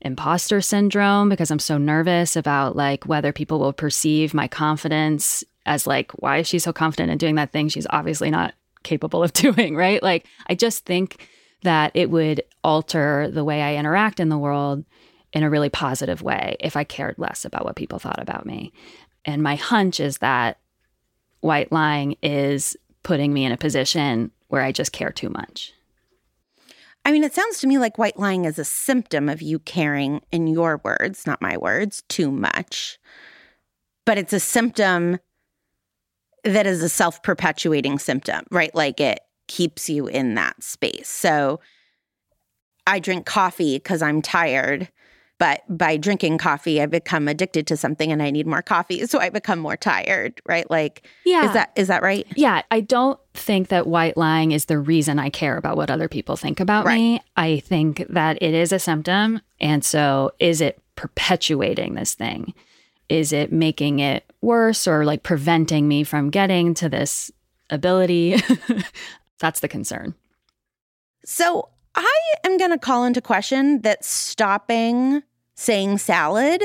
imposter 0.00 0.60
syndrome 0.60 1.28
because 1.28 1.50
I'm 1.50 1.58
so 1.58 1.78
nervous 1.78 2.36
about 2.36 2.76
like 2.76 3.06
whether 3.06 3.32
people 3.32 3.58
will 3.58 3.72
perceive 3.72 4.34
my 4.34 4.46
confidence 4.46 5.42
as 5.64 5.86
like 5.86 6.12
why 6.12 6.38
is 6.38 6.46
she 6.46 6.60
so 6.60 6.72
confident 6.72 7.10
in 7.10 7.18
doing 7.18 7.34
that 7.34 7.50
thing 7.50 7.68
she's 7.68 7.88
obviously 7.90 8.30
not 8.30 8.54
capable 8.84 9.22
of 9.22 9.32
doing, 9.34 9.74
right? 9.74 10.02
Like 10.02 10.26
I 10.46 10.54
just 10.54 10.84
think 10.86 11.28
that 11.66 11.90
it 11.94 12.10
would 12.10 12.42
alter 12.62 13.28
the 13.30 13.44
way 13.44 13.62
I 13.62 13.76
interact 13.76 14.20
in 14.20 14.28
the 14.28 14.38
world 14.38 14.84
in 15.32 15.42
a 15.42 15.50
really 15.50 15.68
positive 15.68 16.22
way 16.22 16.56
if 16.60 16.76
I 16.76 16.84
cared 16.84 17.18
less 17.18 17.44
about 17.44 17.64
what 17.64 17.76
people 17.76 17.98
thought 17.98 18.20
about 18.20 18.46
me. 18.46 18.72
And 19.24 19.42
my 19.42 19.56
hunch 19.56 20.00
is 20.00 20.18
that 20.18 20.58
white 21.40 21.72
lying 21.72 22.16
is 22.22 22.76
putting 23.02 23.32
me 23.32 23.44
in 23.44 23.52
a 23.52 23.56
position 23.56 24.30
where 24.48 24.62
I 24.62 24.72
just 24.72 24.92
care 24.92 25.10
too 25.10 25.28
much. 25.28 25.72
I 27.04 27.12
mean, 27.12 27.24
it 27.24 27.34
sounds 27.34 27.60
to 27.60 27.66
me 27.66 27.78
like 27.78 27.98
white 27.98 28.18
lying 28.18 28.44
is 28.44 28.58
a 28.58 28.64
symptom 28.64 29.28
of 29.28 29.42
you 29.42 29.58
caring, 29.58 30.22
in 30.32 30.46
your 30.46 30.80
words, 30.84 31.26
not 31.26 31.42
my 31.42 31.56
words, 31.56 32.02
too 32.08 32.30
much. 32.30 32.98
But 34.04 34.18
it's 34.18 34.32
a 34.32 34.40
symptom 34.40 35.18
that 36.44 36.66
is 36.66 36.82
a 36.82 36.88
self 36.88 37.22
perpetuating 37.22 37.98
symptom, 37.98 38.44
right? 38.50 38.74
Like 38.74 39.00
it 39.00 39.20
keeps 39.46 39.88
you 39.88 40.06
in 40.06 40.34
that 40.34 40.62
space. 40.62 41.08
So 41.08 41.60
I 42.86 42.98
drink 42.98 43.26
coffee 43.26 43.76
because 43.76 44.02
I'm 44.02 44.22
tired 44.22 44.88
but 45.38 45.62
by 45.68 45.98
drinking 45.98 46.38
coffee, 46.38 46.80
I 46.80 46.86
become 46.86 47.28
addicted 47.28 47.66
to 47.66 47.76
something 47.76 48.10
and 48.10 48.22
I 48.22 48.30
need 48.30 48.46
more 48.46 48.62
coffee. 48.62 49.04
So 49.16 49.20
I 49.20 49.30
become 49.30 49.60
more 49.60 49.76
tired, 49.76 50.42
right? 50.46 50.68
Like, 50.68 51.06
yeah. 51.24 51.46
is 51.46 51.52
that 51.52 51.70
is 51.76 51.88
that 51.88 52.02
right? 52.02 52.26
Yeah. 52.34 52.62
I 52.70 52.80
don't 52.80 53.20
think 53.34 53.68
that 53.68 53.86
white 53.86 54.16
lying 54.16 54.50
is 54.50 54.64
the 54.64 54.78
reason 54.78 55.18
I 55.18 55.30
care 55.30 55.56
about 55.56 55.76
what 55.76 55.90
other 55.90 56.08
people 56.08 56.36
think 56.36 56.58
about 56.58 56.84
right. 56.84 56.96
me. 56.96 57.20
I 57.36 57.60
think 57.60 58.04
that 58.08 58.42
it 58.42 58.52
is 58.52 58.72
a 58.72 58.80
symptom. 58.80 59.40
And 59.60 59.84
so 59.84 60.32
is 60.40 60.60
it 60.60 60.82
perpetuating 60.96 61.94
this 61.94 62.14
thing? 62.14 62.52
Is 63.08 63.32
it 63.32 63.52
making 63.52 64.00
it 64.00 64.24
worse 64.40 64.88
or 64.88 65.04
like 65.04 65.22
preventing 65.22 65.86
me 65.86 66.02
from 66.02 66.30
getting 66.30 66.74
to 66.74 66.88
this 66.88 67.30
ability? 67.70 68.36
That's 69.38 69.60
the 69.60 69.68
concern. 69.68 70.14
So 71.24 71.68
I 71.94 72.20
am 72.44 72.58
going 72.58 72.70
to 72.70 72.78
call 72.78 73.04
into 73.04 73.20
question 73.20 73.80
that 73.82 74.04
stopping 74.04 75.22
saying 75.54 75.98
salad 75.98 76.62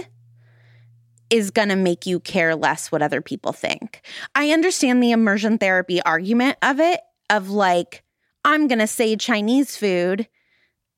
is 1.30 1.50
going 1.50 1.70
to 1.70 1.76
make 1.76 2.06
you 2.06 2.20
care 2.20 2.56
less 2.56 2.92
what 2.92 3.02
other 3.02 3.22
people 3.22 3.54
think. 3.54 4.02
I 4.36 4.52
understand 4.52 5.02
the 5.02 5.12
immersion 5.12 5.58
therapy 5.58 6.02
argument 6.02 6.58
of 6.62 6.80
it, 6.80 7.00
of 7.30 7.50
like, 7.50 8.04
I'm 8.44 8.68
going 8.68 8.80
to 8.80 8.88
say 8.88 9.16
Chinese 9.16 9.78
food 9.78 10.28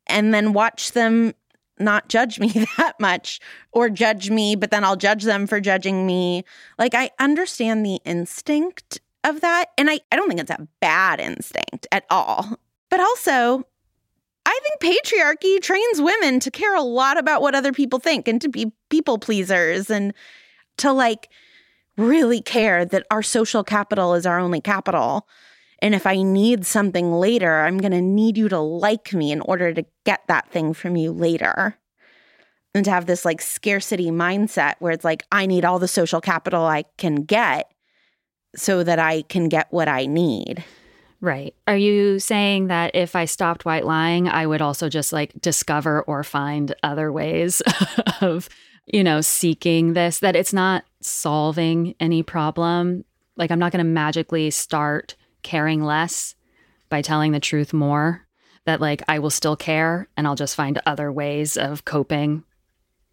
and 0.07 0.33
then 0.33 0.53
watch 0.53 0.93
them 0.93 1.33
not 1.79 2.09
judge 2.09 2.39
me 2.39 2.49
that 2.77 2.99
much 2.99 3.39
or 3.71 3.89
judge 3.89 4.29
me, 4.29 4.55
but 4.55 4.71
then 4.71 4.83
I'll 4.83 4.95
judge 4.95 5.23
them 5.23 5.45
for 5.45 5.59
judging 5.59 6.05
me. 6.07 6.43
Like, 6.79 6.95
I 6.95 7.11
understand 7.19 7.85
the 7.85 7.99
instinct 8.05 8.99
of 9.23 9.41
that. 9.41 9.65
And 9.77 9.89
I, 9.89 9.99
I 10.11 10.15
don't 10.15 10.27
think 10.27 10.39
it's 10.39 10.51
a 10.51 10.67
bad 10.79 11.19
instinct 11.19 11.87
at 11.91 12.05
all. 12.09 12.59
But 12.89 12.99
also, 12.99 13.65
I 14.45 14.59
think 14.61 14.97
patriarchy 14.97 15.61
trains 15.61 16.01
women 16.01 16.39
to 16.41 16.51
care 16.51 16.75
a 16.75 16.81
lot 16.81 17.17
about 17.17 17.41
what 17.41 17.55
other 17.55 17.71
people 17.71 17.99
think 17.99 18.27
and 18.27 18.41
to 18.41 18.49
be 18.49 18.71
people 18.89 19.17
pleasers 19.17 19.89
and 19.89 20.13
to 20.77 20.91
like 20.91 21.29
really 21.97 22.41
care 22.41 22.85
that 22.85 23.05
our 23.09 23.23
social 23.23 23.63
capital 23.63 24.13
is 24.13 24.25
our 24.25 24.39
only 24.39 24.61
capital. 24.61 25.27
And 25.79 25.93
if 25.93 26.07
I 26.07 26.21
need 26.21 26.65
something 26.65 27.13
later, 27.13 27.61
I'm 27.61 27.77
going 27.77 27.91
to 27.91 28.01
need 28.01 28.37
you 28.37 28.49
to 28.49 28.59
like 28.59 29.13
me 29.13 29.31
in 29.31 29.41
order 29.41 29.73
to 29.73 29.85
get 30.05 30.21
that 30.27 30.49
thing 30.49 30.73
from 30.73 30.95
you 30.95 31.11
later. 31.11 31.77
And 32.75 32.85
to 32.85 32.91
have 32.91 33.05
this 33.05 33.23
like 33.25 33.41
scarcity 33.41 34.09
mindset 34.09 34.75
where 34.79 34.91
it's 34.91 35.05
like, 35.05 35.25
I 35.31 35.45
need 35.45 35.63
all 35.63 35.77
the 35.79 35.87
social 35.87 36.21
capital 36.21 36.65
I 36.65 36.85
can 36.97 37.23
get 37.23 37.72
so 38.55 38.83
that 38.83 38.99
I 38.99 39.23
can 39.23 39.49
get 39.49 39.67
what 39.71 39.87
I 39.87 40.05
need. 40.05 40.63
Right. 41.21 41.55
Are 41.67 41.77
you 41.77 42.19
saying 42.19 42.67
that 42.67 42.95
if 42.95 43.15
I 43.15 43.25
stopped 43.25 43.63
white 43.63 43.85
lying, 43.85 44.27
I 44.27 44.45
would 44.45 44.61
also 44.61 44.89
just 44.89 45.13
like 45.13 45.31
discover 45.39 46.01
or 46.01 46.23
find 46.23 46.75
other 46.83 47.11
ways 47.13 47.61
of, 48.21 48.49
you 48.85 49.05
know, 49.05 49.21
seeking 49.21 49.93
this, 49.93 50.19
that 50.19 50.35
it's 50.35 50.51
not 50.51 50.83
solving 50.99 51.95
any 51.99 52.23
problem? 52.23 53.05
Like, 53.37 53.51
I'm 53.51 53.59
not 53.59 53.71
going 53.71 53.85
to 53.85 53.89
magically 53.89 54.51
start 54.51 55.15
caring 55.43 55.81
less 55.81 56.35
by 56.89 57.01
telling 57.01 57.31
the 57.31 57.39
truth 57.39 57.71
more, 57.71 58.27
that 58.65 58.81
like 58.81 59.01
I 59.07 59.19
will 59.19 59.29
still 59.29 59.55
care 59.55 60.07
and 60.17 60.27
I'll 60.27 60.35
just 60.35 60.55
find 60.55 60.81
other 60.85 61.11
ways 61.11 61.55
of 61.55 61.85
coping 61.85 62.43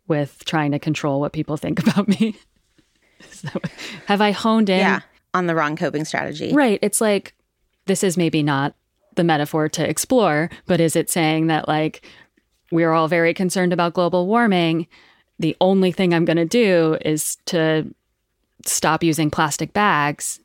with 0.08 0.44
trying 0.44 0.72
to 0.72 0.78
control 0.80 1.20
what 1.20 1.32
people 1.32 1.56
think 1.56 1.78
about 1.86 2.08
me. 2.08 2.36
so, 3.30 3.48
have 4.06 4.20
I 4.20 4.32
honed 4.32 4.68
in? 4.68 4.80
Yeah, 4.80 5.00
on 5.34 5.46
the 5.46 5.54
wrong 5.54 5.76
coping 5.76 6.04
strategy. 6.04 6.52
Right. 6.52 6.78
It's 6.82 7.00
like, 7.00 7.34
this 7.86 8.02
is 8.04 8.16
maybe 8.16 8.42
not 8.42 8.74
the 9.16 9.24
metaphor 9.24 9.68
to 9.68 9.88
explore, 9.88 10.50
but 10.66 10.80
is 10.80 10.96
it 10.96 11.10
saying 11.10 11.48
that 11.48 11.68
like 11.68 12.06
we're 12.70 12.92
all 12.92 13.08
very 13.08 13.34
concerned 13.34 13.72
about 13.72 13.94
global 13.94 14.26
warming? 14.26 14.86
The 15.38 15.56
only 15.60 15.92
thing 15.92 16.12
I'm 16.12 16.24
going 16.24 16.36
to 16.36 16.44
do 16.44 16.98
is 17.04 17.36
to 17.46 17.92
stop 18.64 19.02
using 19.02 19.30
plastic 19.30 19.72
bags 19.72 20.40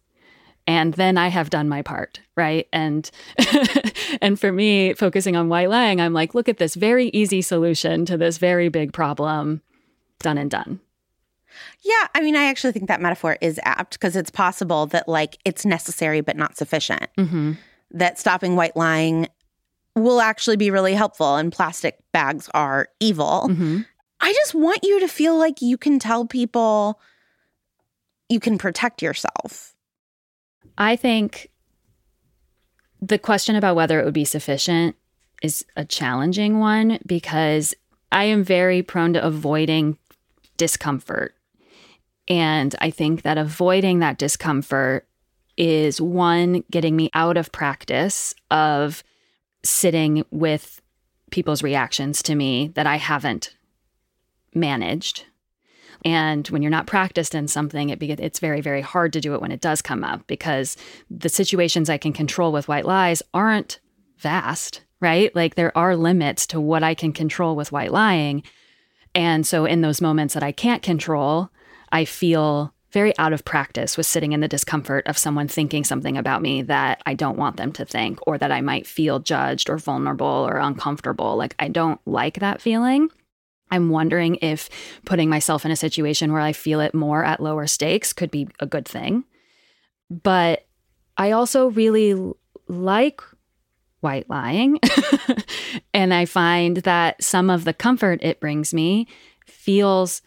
and 0.68 0.94
then 0.96 1.18
I 1.18 1.28
have 1.28 1.50
done 1.50 1.70
my 1.70 1.82
part, 1.82 2.22
right? 2.36 2.68
And 2.74 3.10
and 4.22 4.40
for 4.40 4.52
me, 4.52 4.94
focusing 4.94 5.36
on 5.36 5.50
white 5.50 5.70
lying, 5.70 6.02
I'm 6.02 6.14
like, 6.14 6.34
look 6.34 6.50
at 6.50 6.58
this 6.58 6.76
very 6.76 7.10
easy 7.10 7.42
solution 7.42 8.06
to 8.06 8.18
this 8.18 8.38
very 8.38 8.70
big 8.70 8.92
problem, 8.92 9.62
done 10.20 10.38
and 10.38 10.50
done. 10.50 10.80
Yeah, 11.82 12.08
I 12.14 12.22
mean, 12.22 12.36
I 12.36 12.46
actually 12.46 12.74
think 12.74 12.88
that 12.88 13.02
metaphor 13.02 13.38
is 13.42 13.60
apt 13.64 13.94
because 13.94 14.16
it's 14.16 14.32
possible 14.32 14.86
that 14.88 15.08
like 15.08 15.38
it's 15.46 15.66
necessary 15.66 16.22
but 16.22 16.38
not 16.38 16.58
sufficient. 16.58 17.08
Mm-hmm. 17.18 17.54
That 17.92 18.20
stopping 18.20 18.56
white 18.56 18.76
lying 18.76 19.28
will 19.96 20.20
actually 20.20 20.58
be 20.58 20.72
really 20.72 20.94
helpful, 20.94 21.38
and 21.38 21.52
plastic 21.52 22.00
bags 22.12 22.50
are 22.54 22.90
evil. 23.00 23.48
Mm-hmm. 23.50 23.82
I 24.20 24.34
just 24.34 24.56
want 24.56 24.80
you 24.84 25.00
to 25.00 25.08
feel 25.08 25.38
like 25.38 25.62
you 25.62 25.78
can 25.78 26.00
tell 26.00 26.26
people 26.26 27.00
you 28.30 28.40
can 28.40 28.58
protect 28.58 29.02
yourself. 29.02 29.76
I 30.78 30.96
think 30.96 31.50
the 33.02 33.20
question 33.20 33.56
about 33.56 33.76
whether 33.76 34.00
it 34.00 34.06
would 34.06 34.14
be 34.14 34.26
sufficient 34.26 34.96
is 35.44 35.66
a 35.76 35.86
challenging 35.86 36.60
one 36.60 37.00
because 37.06 37.76
I 38.12 38.26
am 38.26 38.44
very 38.44 38.82
prone 38.82 39.14
to 39.14 39.24
avoiding 39.24 39.98
discomfort 40.58 41.35
and 42.28 42.76
I 42.82 42.90
think 42.90 43.22
that 43.22 43.38
avoiding 43.38 44.00
that 44.00 44.18
discomfort 44.18 45.08
is 45.58 46.02
one, 46.02 46.64
getting 46.72 46.96
me 46.96 47.10
out 47.14 47.38
of 47.38 47.52
practice 47.52 48.34
of 48.52 49.04
sitting 49.64 50.26
with 50.32 50.82
people's 51.32 51.64
reactions 51.64 52.22
to 52.24 52.36
me 52.36 52.70
that 52.76 52.88
I 52.88 52.98
haven't 52.98 53.56
managed. 54.54 55.26
And 56.04 56.48
when 56.50 56.62
you're 56.62 56.70
not 56.70 56.88
practiced 56.88 57.34
in 57.34 57.48
something, 57.48 57.90
it 57.90 58.00
be, 58.00 58.12
it's 58.12 58.40
very, 58.40 58.62
very 58.62 58.82
hard 58.82 59.14
to 59.14 59.22
do 59.22 59.34
it 59.34 59.42
when 59.42 59.52
it 59.52 59.62
does 59.62 59.82
come 59.82 60.04
up 60.04 60.26
because 60.28 60.78
the 61.10 61.30
situations 61.30 61.90
I 61.90 61.98
can 61.98 62.14
control 62.14 62.52
with 62.52 62.68
white 62.68 62.86
lies 62.86 63.24
aren't 63.34 63.80
vast, 64.18 64.82
right? 65.00 65.36
Like 65.36 65.56
there 65.56 65.76
are 65.78 65.96
limits 65.96 66.46
to 66.48 66.60
what 66.62 66.84
I 66.84 66.94
can 66.94 67.12
control 67.12 67.56
with 67.56 67.72
white 67.72 67.92
lying. 67.92 68.44
And 69.16 69.48
so 69.48 69.66
in 69.66 69.82
those 69.82 70.02
moments 70.02 70.34
that 70.34 70.44
I 70.44 70.52
can't 70.52 70.84
control, 70.84 71.50
I 71.92 72.06
feel 72.06 72.74
very 72.92 73.18
out 73.18 73.34
of 73.34 73.44
practice 73.44 73.98
with 73.98 74.06
sitting 74.06 74.32
in 74.32 74.40
the 74.40 74.48
discomfort 74.48 75.06
of 75.06 75.18
someone 75.18 75.50
thinking 75.50 75.84
something 75.84 76.18
about 76.18 76.42
me 76.42 76.62
that 76.62 77.02
I 77.06 77.14
don't 77.14 77.38
want 77.38 77.58
them 77.58 77.74
to 77.74 77.86
think, 77.86 78.20
or 78.26 78.38
that 78.38 78.54
I 78.54 78.62
might 78.62 78.88
feel 78.88 79.20
judged 79.20 79.70
or 79.70 79.78
vulnerable 79.78 80.26
or 80.26 80.58
uncomfortable. 80.58 81.36
Like, 81.36 81.56
I 81.60 81.68
don't 81.68 82.00
like 82.06 82.40
that 82.40 82.62
feeling. 82.62 83.10
I'm 83.70 83.90
wondering 83.90 84.36
if 84.42 84.70
putting 85.06 85.30
myself 85.30 85.66
in 85.66 85.72
a 85.72 85.76
situation 85.76 86.32
where 86.32 86.42
I 86.42 86.54
feel 86.54 86.80
it 86.80 86.94
more 86.94 87.26
at 87.26 87.42
lower 87.42 87.68
stakes 87.68 88.14
could 88.14 88.32
be 88.32 88.48
a 88.60 88.66
good 88.66 88.88
thing. 88.88 89.26
But 90.10 90.66
I 91.18 91.32
also 91.32 91.72
really 91.72 92.16
like 92.68 93.22
white 94.00 94.30
lying. 94.30 94.80
and 95.94 96.14
I 96.14 96.26
find 96.26 96.78
that 96.78 97.22
some 97.24 97.50
of 97.50 97.66
the 97.66 97.74
comfort 97.74 98.20
it 98.22 98.40
brings 98.40 98.74
me 98.74 99.08
feels 99.46 100.22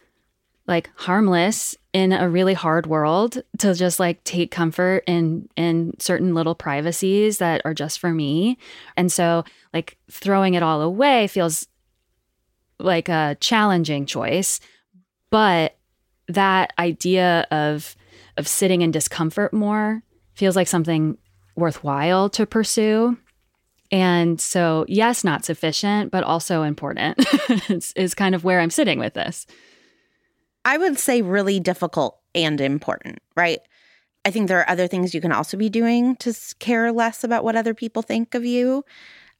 like 0.69 0.91
harmless 0.95 1.75
in 1.93 2.13
a 2.13 2.29
really 2.29 2.53
hard 2.53 2.85
world 2.85 3.41
to 3.57 3.73
just 3.73 3.99
like 3.99 4.23
take 4.23 4.51
comfort 4.51 5.03
in 5.07 5.49
in 5.57 5.93
certain 5.99 6.35
little 6.35 6.53
privacies 6.53 7.39
that 7.39 7.61
are 7.65 7.73
just 7.73 7.99
for 7.99 8.11
me. 8.11 8.57
And 8.95 9.11
so 9.11 9.43
like 9.73 9.97
throwing 10.11 10.53
it 10.53 10.61
all 10.61 10.83
away 10.83 11.25
feels 11.25 11.67
like 12.77 13.09
a 13.09 13.35
challenging 13.41 14.05
choice, 14.05 14.59
but 15.31 15.75
that 16.27 16.71
idea 16.77 17.47
of 17.49 17.95
of 18.37 18.47
sitting 18.47 18.83
in 18.83 18.91
discomfort 18.91 19.51
more 19.51 20.03
feels 20.35 20.55
like 20.55 20.67
something 20.67 21.17
worthwhile 21.55 22.29
to 22.29 22.45
pursue. 22.45 23.17
And 23.91 24.39
so, 24.39 24.85
yes, 24.87 25.23
not 25.23 25.45
sufficient, 25.45 26.11
but 26.11 26.23
also 26.23 26.61
important 26.61 27.17
is, 27.69 27.91
is 27.95 28.13
kind 28.13 28.35
of 28.35 28.43
where 28.43 28.59
I'm 28.59 28.69
sitting 28.69 28.99
with 28.99 29.15
this. 29.15 29.47
I 30.69 30.77
would 30.77 30.99
say 30.99 31.23
really 31.23 31.59
difficult 31.59 32.19
and 32.35 32.61
important, 32.61 33.17
right? 33.35 33.59
I 34.23 34.29
think 34.29 34.47
there 34.47 34.59
are 34.59 34.69
other 34.69 34.85
things 34.85 35.15
you 35.15 35.21
can 35.21 35.31
also 35.31 35.57
be 35.57 35.67
doing 35.67 36.15
to 36.17 36.31
care 36.59 36.91
less 36.91 37.23
about 37.23 37.43
what 37.43 37.55
other 37.55 37.73
people 37.73 38.03
think 38.03 38.35
of 38.35 38.45
you 38.45 38.85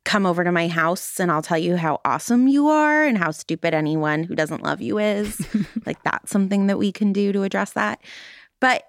come 0.05 0.25
over 0.25 0.43
to 0.43 0.51
my 0.51 0.67
house 0.67 1.19
and 1.19 1.31
I'll 1.31 1.43
tell 1.43 1.59
you 1.59 1.75
how 1.75 2.01
awesome 2.03 2.47
you 2.47 2.69
are 2.69 3.03
and 3.03 3.15
how 3.15 3.29
stupid 3.29 3.75
anyone 3.75 4.23
who 4.23 4.33
doesn't 4.33 4.63
love 4.63 4.81
you 4.81 4.97
is. 4.97 5.39
like 5.85 6.01
that's 6.01 6.31
something 6.31 6.65
that 6.65 6.79
we 6.79 6.91
can 6.91 7.13
do 7.13 7.31
to 7.31 7.43
address 7.43 7.73
that. 7.73 8.01
But 8.59 8.85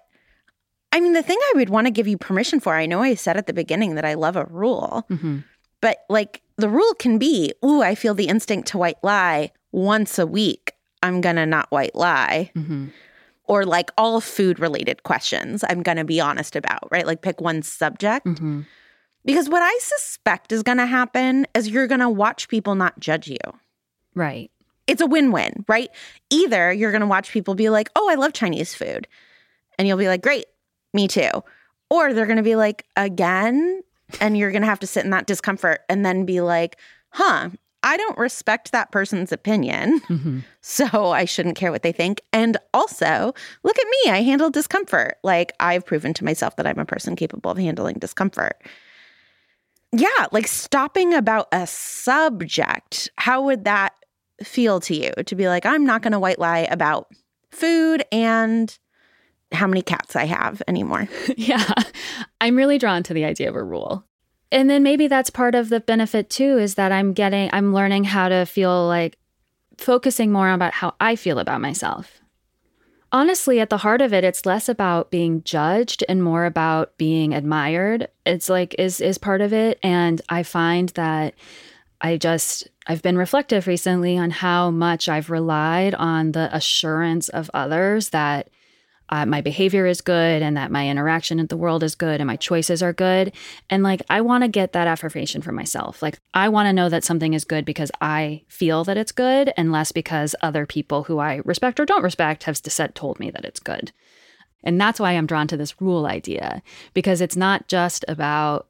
I 0.91 0.99
mean, 0.99 1.13
the 1.13 1.21
thing 1.21 1.37
I 1.39 1.53
would 1.57 1.69
want 1.69 1.85
to 1.85 1.91
give 1.91 2.07
you 2.07 2.17
permission 2.17 2.59
for, 2.59 2.73
I 2.73 2.87
know 2.87 3.03
I 3.03 3.13
said 3.13 3.37
at 3.37 3.45
the 3.45 3.53
beginning 3.53 3.93
that 3.93 4.05
I 4.05 4.15
love 4.15 4.35
a 4.35 4.45
rule, 4.45 5.05
mm-hmm. 5.11 5.41
but 5.79 5.99
like 6.09 6.41
the 6.57 6.69
rule 6.69 6.95
can 6.95 7.19
be, 7.19 7.53
ooh, 7.63 7.83
I 7.83 7.93
feel 7.93 8.15
the 8.15 8.29
instinct 8.29 8.69
to 8.69 8.79
white 8.79 9.03
lie 9.03 9.51
once 9.71 10.17
a 10.17 10.25
week. 10.25 10.73
I'm 11.03 11.21
going 11.21 11.35
to 11.37 11.45
not 11.45 11.69
white 11.71 11.95
lie. 11.95 12.51
Mm-hmm. 12.55 12.87
Or 13.45 13.65
like 13.65 13.91
all 13.97 14.21
food 14.21 14.59
related 14.59 15.03
questions, 15.03 15.63
I'm 15.67 15.83
going 15.83 15.97
to 15.97 16.05
be 16.05 16.21
honest 16.21 16.55
about, 16.55 16.89
right? 16.89 17.05
Like 17.05 17.21
pick 17.21 17.41
one 17.41 17.63
subject. 17.63 18.25
Mm-hmm. 18.25 18.61
Because 19.25 19.49
what 19.49 19.61
I 19.61 19.77
suspect 19.81 20.51
is 20.51 20.63
going 20.63 20.77
to 20.77 20.85
happen 20.85 21.45
is 21.53 21.67
you're 21.69 21.87
going 21.87 21.99
to 21.99 22.09
watch 22.09 22.47
people 22.47 22.75
not 22.75 22.99
judge 22.99 23.27
you. 23.27 23.37
Right. 24.15 24.49
It's 24.87 25.01
a 25.01 25.05
win 25.05 25.31
win, 25.31 25.65
right? 25.67 25.89
Either 26.29 26.71
you're 26.71 26.91
going 26.91 27.01
to 27.01 27.07
watch 27.07 27.31
people 27.31 27.53
be 27.53 27.69
like, 27.69 27.89
oh, 27.95 28.09
I 28.09 28.15
love 28.15 28.33
Chinese 28.33 28.73
food. 28.73 29.07
And 29.77 29.87
you'll 29.87 29.97
be 29.97 30.07
like, 30.07 30.21
great, 30.21 30.45
me 30.93 31.07
too. 31.07 31.29
Or 31.89 32.13
they're 32.13 32.25
going 32.25 32.37
to 32.37 32.43
be 32.43 32.55
like, 32.55 32.85
again. 32.95 33.81
And 34.19 34.37
you're 34.37 34.51
going 34.51 34.63
to 34.63 34.67
have 34.67 34.79
to 34.79 34.87
sit 34.87 35.03
in 35.03 35.11
that 35.11 35.27
discomfort 35.27 35.81
and 35.87 36.05
then 36.05 36.25
be 36.25 36.41
like, 36.41 36.77
huh, 37.09 37.49
I 37.83 37.97
don't 37.97 38.17
respect 38.17 38.71
that 38.71 38.91
person's 38.91 39.31
opinion. 39.31 40.01
Mm-hmm. 40.01 40.39
So 40.63 41.07
I 41.07 41.25
shouldn't 41.25 41.55
care 41.55 41.71
what 41.71 41.81
they 41.81 41.91
think. 41.91 42.21
And 42.31 42.55
also, 42.71 43.33
look 43.63 43.79
at 43.79 43.87
me. 43.87 44.11
I 44.11 44.21
handle 44.21 44.51
discomfort. 44.51 45.17
Like 45.23 45.53
I've 45.59 45.87
proven 45.87 46.13
to 46.13 46.23
myself 46.23 46.55
that 46.57 46.67
I'm 46.67 46.77
a 46.77 46.85
person 46.85 47.15
capable 47.15 47.49
of 47.49 47.57
handling 47.57 47.97
discomfort 47.97 48.61
yeah, 49.91 50.27
like 50.31 50.47
stopping 50.47 51.13
about 51.13 51.47
a 51.51 51.67
subject, 51.67 53.09
how 53.17 53.43
would 53.43 53.65
that 53.65 53.93
feel 54.41 54.79
to 54.81 54.95
you 54.95 55.11
to 55.25 55.35
be 55.35 55.47
like, 55.47 55.65
I'm 55.65 55.85
not 55.85 56.01
going 56.01 56.13
to 56.13 56.19
white 56.19 56.39
lie 56.39 56.67
about 56.71 57.07
food 57.51 58.03
and 58.11 58.77
how 59.51 59.67
many 59.67 59.81
cats 59.81 60.15
I 60.15 60.25
have 60.25 60.61
anymore? 60.67 61.09
yeah, 61.35 61.73
I'm 62.39 62.55
really 62.55 62.77
drawn 62.77 63.03
to 63.03 63.13
the 63.13 63.25
idea 63.25 63.49
of 63.49 63.55
a 63.55 63.63
rule. 63.63 64.05
And 64.51 64.69
then 64.69 64.83
maybe 64.83 65.07
that's 65.07 65.29
part 65.29 65.55
of 65.55 65.69
the 65.69 65.79
benefit 65.79 66.29
too 66.29 66.57
is 66.57 66.75
that 66.75 66.91
I'm 66.91 67.13
getting, 67.13 67.49
I'm 67.53 67.73
learning 67.73 68.05
how 68.05 68.29
to 68.29 68.45
feel 68.45 68.87
like 68.87 69.17
focusing 69.77 70.31
more 70.31 70.51
about 70.51 70.73
how 70.73 70.95
I 70.99 71.15
feel 71.15 71.39
about 71.39 71.61
myself 71.61 72.21
honestly, 73.11 73.59
at 73.59 73.69
the 73.69 73.77
heart 73.77 74.01
of 74.01 74.13
it, 74.13 74.23
it's 74.23 74.45
less 74.45 74.69
about 74.69 75.11
being 75.11 75.43
judged 75.43 76.03
and 76.07 76.23
more 76.23 76.45
about 76.45 76.97
being 76.97 77.33
admired. 77.33 78.07
It's 78.25 78.49
like 78.49 78.75
is 78.79 79.01
is 79.01 79.17
part 79.17 79.41
of 79.41 79.53
it. 79.53 79.79
And 79.83 80.21
I 80.29 80.43
find 80.43 80.89
that 80.89 81.35
I 81.99 82.17
just 82.17 82.67
I've 82.87 83.01
been 83.01 83.17
reflective 83.17 83.67
recently 83.67 84.17
on 84.17 84.31
how 84.31 84.71
much 84.71 85.07
I've 85.09 85.29
relied 85.29 85.93
on 85.95 86.31
the 86.31 86.55
assurance 86.55 87.29
of 87.29 87.51
others 87.53 88.09
that 88.09 88.49
uh, 89.11 89.25
my 89.25 89.41
behavior 89.41 89.85
is 89.85 89.99
good 89.99 90.41
and 90.41 90.55
that 90.55 90.71
my 90.71 90.87
interaction 90.87 91.39
in 91.39 91.47
the 91.47 91.57
world 91.57 91.83
is 91.83 91.95
good 91.95 92.21
and 92.21 92.27
my 92.27 92.37
choices 92.37 92.81
are 92.81 92.93
good. 92.93 93.33
And 93.69 93.83
like, 93.83 94.01
I 94.09 94.21
want 94.21 94.43
to 94.43 94.47
get 94.47 94.71
that 94.71 94.87
affirmation 94.87 95.41
for 95.41 95.51
myself. 95.51 96.01
Like, 96.01 96.19
I 96.33 96.47
want 96.47 96.67
to 96.67 96.73
know 96.73 96.87
that 96.87 97.03
something 97.03 97.33
is 97.33 97.43
good 97.43 97.65
because 97.65 97.91
I 97.99 98.43
feel 98.47 98.85
that 98.85 98.97
it's 98.97 99.11
good 99.11 99.51
and 99.57 99.71
less 99.71 99.91
because 99.91 100.33
other 100.41 100.65
people 100.65 101.03
who 101.03 101.19
I 101.19 101.41
respect 101.43 101.79
or 101.79 101.85
don't 101.85 102.03
respect 102.03 102.43
have 102.43 102.57
said, 102.57 102.95
told 102.95 103.19
me 103.19 103.29
that 103.31 103.43
it's 103.43 103.59
good. 103.59 103.91
And 104.63 104.79
that's 104.79 104.99
why 104.99 105.11
I'm 105.11 105.25
drawn 105.25 105.47
to 105.47 105.57
this 105.57 105.81
rule 105.81 106.05
idea 106.05 106.61
because 106.93 107.19
it's 107.19 107.35
not 107.35 107.67
just 107.67 108.05
about 108.07 108.67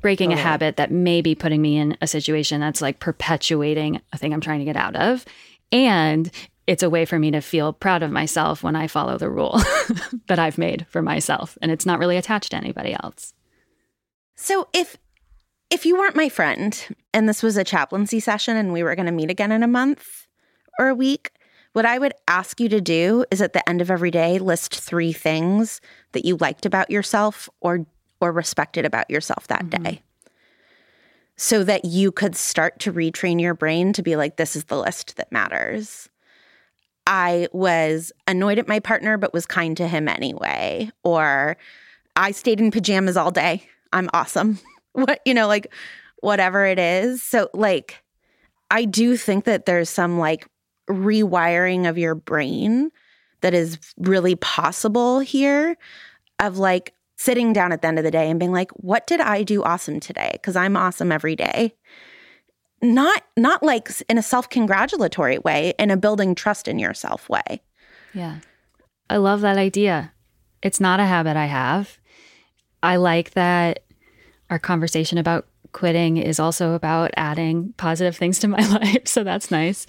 breaking 0.00 0.32
a 0.32 0.36
habit 0.36 0.76
that 0.76 0.90
may 0.90 1.20
be 1.20 1.34
putting 1.34 1.60
me 1.60 1.76
in 1.76 1.96
a 2.00 2.06
situation 2.06 2.60
that's 2.60 2.80
like 2.80 3.00
perpetuating 3.00 4.00
a 4.12 4.18
thing 4.18 4.32
I'm 4.32 4.40
trying 4.40 4.60
to 4.60 4.64
get 4.64 4.76
out 4.76 4.96
of. 4.96 5.24
And 5.72 6.30
it's 6.70 6.84
a 6.84 6.88
way 6.88 7.04
for 7.04 7.18
me 7.18 7.32
to 7.32 7.40
feel 7.40 7.72
proud 7.72 8.04
of 8.04 8.12
myself 8.12 8.62
when 8.62 8.76
I 8.76 8.86
follow 8.86 9.18
the 9.18 9.28
rule 9.28 9.60
that 10.28 10.38
I've 10.38 10.56
made 10.56 10.86
for 10.88 11.02
myself 11.02 11.58
and 11.60 11.72
it's 11.72 11.84
not 11.84 11.98
really 11.98 12.16
attached 12.16 12.52
to 12.52 12.56
anybody 12.56 12.94
else. 13.02 13.34
So 14.36 14.68
if 14.72 14.96
if 15.68 15.84
you 15.84 15.98
weren't 15.98 16.14
my 16.14 16.28
friend 16.28 16.96
and 17.12 17.28
this 17.28 17.42
was 17.42 17.56
a 17.56 17.64
chaplaincy 17.64 18.20
session 18.20 18.56
and 18.56 18.72
we 18.72 18.84
were 18.84 18.94
going 18.94 19.06
to 19.06 19.12
meet 19.12 19.32
again 19.32 19.50
in 19.50 19.64
a 19.64 19.68
month 19.68 20.28
or 20.78 20.86
a 20.86 20.94
week, 20.94 21.32
what 21.72 21.84
I 21.84 21.98
would 21.98 22.12
ask 22.28 22.60
you 22.60 22.68
to 22.68 22.80
do 22.80 23.24
is 23.32 23.42
at 23.42 23.52
the 23.52 23.68
end 23.68 23.80
of 23.80 23.90
every 23.90 24.12
day 24.12 24.38
list 24.38 24.72
3 24.76 25.12
things 25.12 25.80
that 26.12 26.24
you 26.24 26.36
liked 26.36 26.66
about 26.66 26.88
yourself 26.88 27.48
or 27.60 27.84
or 28.20 28.30
respected 28.30 28.84
about 28.84 29.10
yourself 29.10 29.48
that 29.48 29.64
mm-hmm. 29.64 29.82
day. 29.82 30.02
So 31.36 31.64
that 31.64 31.84
you 31.84 32.12
could 32.12 32.36
start 32.36 32.78
to 32.80 32.92
retrain 32.92 33.40
your 33.40 33.54
brain 33.54 33.92
to 33.94 34.04
be 34.04 34.14
like 34.14 34.36
this 34.36 34.54
is 34.54 34.66
the 34.66 34.78
list 34.78 35.16
that 35.16 35.32
matters. 35.32 36.08
I 37.10 37.48
was 37.52 38.12
annoyed 38.28 38.60
at 38.60 38.68
my 38.68 38.78
partner, 38.78 39.18
but 39.18 39.34
was 39.34 39.44
kind 39.44 39.76
to 39.76 39.88
him 39.88 40.06
anyway. 40.06 40.92
Or 41.02 41.56
I 42.14 42.30
stayed 42.30 42.60
in 42.60 42.70
pajamas 42.70 43.16
all 43.16 43.32
day. 43.32 43.68
I'm 43.92 44.08
awesome. 44.14 44.60
what, 44.92 45.20
you 45.26 45.34
know, 45.34 45.48
like 45.48 45.72
whatever 46.20 46.64
it 46.64 46.78
is. 46.78 47.20
So, 47.20 47.50
like, 47.52 48.00
I 48.70 48.84
do 48.84 49.16
think 49.16 49.44
that 49.44 49.66
there's 49.66 49.90
some 49.90 50.20
like 50.20 50.46
rewiring 50.88 51.88
of 51.88 51.98
your 51.98 52.14
brain 52.14 52.92
that 53.40 53.54
is 53.54 53.78
really 53.98 54.36
possible 54.36 55.18
here 55.18 55.76
of 56.38 56.58
like 56.58 56.94
sitting 57.16 57.52
down 57.52 57.72
at 57.72 57.82
the 57.82 57.88
end 57.88 57.98
of 57.98 58.04
the 58.04 58.10
day 58.12 58.30
and 58.30 58.38
being 58.38 58.52
like, 58.52 58.70
what 58.72 59.08
did 59.08 59.20
I 59.20 59.42
do 59.42 59.64
awesome 59.64 59.98
today? 59.98 60.30
Because 60.34 60.54
I'm 60.54 60.76
awesome 60.76 61.10
every 61.10 61.34
day 61.34 61.74
not 62.82 63.22
not 63.36 63.62
like 63.62 63.88
in 64.08 64.18
a 64.18 64.22
self-congratulatory 64.22 65.38
way 65.38 65.74
in 65.78 65.90
a 65.90 65.96
building 65.96 66.34
trust 66.34 66.66
in 66.68 66.78
yourself 66.78 67.28
way 67.28 67.60
yeah 68.14 68.38
i 69.08 69.16
love 69.16 69.40
that 69.40 69.58
idea 69.58 70.12
it's 70.62 70.80
not 70.80 71.00
a 71.00 71.04
habit 71.04 71.36
i 71.36 71.46
have 71.46 71.98
i 72.82 72.96
like 72.96 73.32
that 73.32 73.80
our 74.48 74.58
conversation 74.58 75.18
about 75.18 75.46
quitting 75.72 76.16
is 76.16 76.40
also 76.40 76.72
about 76.72 77.10
adding 77.16 77.72
positive 77.76 78.16
things 78.16 78.38
to 78.38 78.48
my 78.48 78.66
life 78.80 79.06
so 79.06 79.22
that's 79.22 79.50
nice 79.50 79.86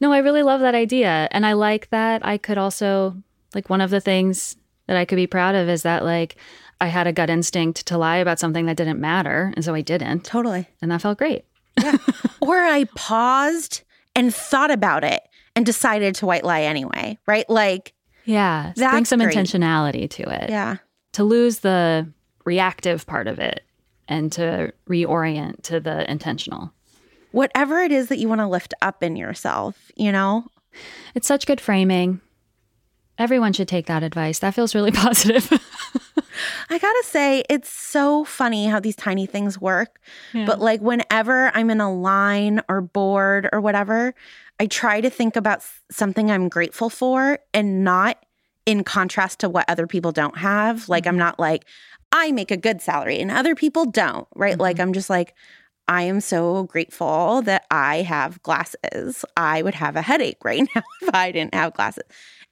no 0.00 0.12
i 0.12 0.18
really 0.18 0.42
love 0.42 0.60
that 0.60 0.74
idea 0.74 1.28
and 1.32 1.44
i 1.44 1.52
like 1.52 1.90
that 1.90 2.24
i 2.24 2.38
could 2.38 2.58
also 2.58 3.16
like 3.54 3.68
one 3.68 3.80
of 3.80 3.90
the 3.90 4.00
things 4.00 4.56
that 4.90 4.96
I 4.96 5.04
could 5.04 5.16
be 5.16 5.28
proud 5.28 5.54
of 5.54 5.68
is 5.68 5.82
that 5.82 6.04
like 6.04 6.34
I 6.80 6.86
had 6.88 7.06
a 7.06 7.12
gut 7.12 7.30
instinct 7.30 7.86
to 7.86 7.96
lie 7.96 8.16
about 8.16 8.40
something 8.40 8.66
that 8.66 8.76
didn't 8.76 9.00
matter. 9.00 9.52
And 9.54 9.64
so 9.64 9.72
I 9.72 9.82
didn't. 9.82 10.24
Totally. 10.24 10.66
And 10.82 10.90
that 10.90 11.02
felt 11.02 11.18
great. 11.18 11.44
Yeah. 11.82 11.96
or 12.40 12.56
I 12.58 12.84
paused 12.94 13.82
and 14.14 14.34
thought 14.34 14.70
about 14.70 15.04
it 15.04 15.22
and 15.56 15.64
decided 15.66 16.14
to 16.16 16.26
white 16.26 16.44
lie 16.44 16.62
anyway, 16.62 17.18
right? 17.26 17.48
Like, 17.48 17.92
Yeah. 18.24 18.72
Bring 18.76 18.88
That's 18.90 19.08
some 19.08 19.20
great. 19.20 19.34
intentionality 19.36 20.08
to 20.10 20.22
it. 20.44 20.50
yeah. 20.50 20.76
To 21.14 21.24
lose 21.24 21.60
the 21.60 22.08
reactive 22.44 23.06
part 23.06 23.26
of 23.26 23.38
it 23.38 23.62
and 24.08 24.30
to 24.32 24.72
reorient 24.88 25.62
to 25.64 25.80
the 25.80 26.08
intentional. 26.10 26.72
Whatever 27.32 27.80
it 27.80 27.92
is 27.92 28.08
that 28.08 28.18
you 28.18 28.28
want 28.28 28.40
to 28.40 28.46
lift 28.46 28.74
up 28.82 29.02
in 29.02 29.16
yourself, 29.16 29.90
you 29.96 30.10
know? 30.12 30.46
It's 31.14 31.26
such 31.28 31.46
good 31.46 31.60
framing. 31.60 32.20
Everyone 33.20 33.52
should 33.52 33.68
take 33.68 33.86
that 33.86 34.02
advice. 34.02 34.38
That 34.38 34.54
feels 34.54 34.74
really 34.74 34.90
positive. 35.06 35.46
I 36.70 36.78
gotta 36.78 37.04
say, 37.04 37.44
it's 37.50 37.68
so 37.68 38.24
funny 38.24 38.66
how 38.66 38.80
these 38.80 38.96
tiny 38.96 39.26
things 39.26 39.60
work. 39.60 40.00
But 40.32 40.58
like, 40.58 40.80
whenever 40.80 41.54
I'm 41.54 41.68
in 41.68 41.80
a 41.80 41.92
line 41.92 42.62
or 42.68 42.80
bored 42.80 43.48
or 43.52 43.60
whatever, 43.60 44.14
I 44.58 44.66
try 44.66 45.00
to 45.00 45.10
think 45.10 45.36
about 45.36 45.62
something 45.90 46.30
I'm 46.30 46.48
grateful 46.48 46.88
for 46.88 47.38
and 47.52 47.84
not 47.84 48.24
in 48.64 48.84
contrast 48.84 49.40
to 49.40 49.48
what 49.48 49.68
other 49.68 49.86
people 49.86 50.12
don't 50.12 50.38
have. 50.38 50.88
Like, 50.88 51.06
I'm 51.06 51.12
mm-hmm. 51.12 51.18
not 51.20 51.38
like, 51.38 51.66
I 52.12 52.32
make 52.32 52.50
a 52.50 52.56
good 52.56 52.80
salary 52.80 53.20
and 53.20 53.30
other 53.30 53.54
people 53.54 53.84
don't, 53.84 54.26
right? 54.34 54.58
Like, 54.58 54.76
mm-hmm. 54.76 54.82
I'm 54.82 54.92
just 54.92 55.10
like, 55.10 55.34
I 55.88 56.02
am 56.02 56.20
so 56.20 56.64
grateful 56.64 57.42
that 57.42 57.66
I 57.70 58.02
have 58.02 58.40
glasses. 58.42 59.24
I 59.36 59.62
would 59.62 59.74
have 59.74 59.96
a 59.96 60.02
headache 60.02 60.38
right 60.44 60.62
now 60.74 60.82
if 61.02 61.14
I 61.14 61.32
didn't 61.32 61.54
have 61.54 61.74
glasses. 61.74 62.04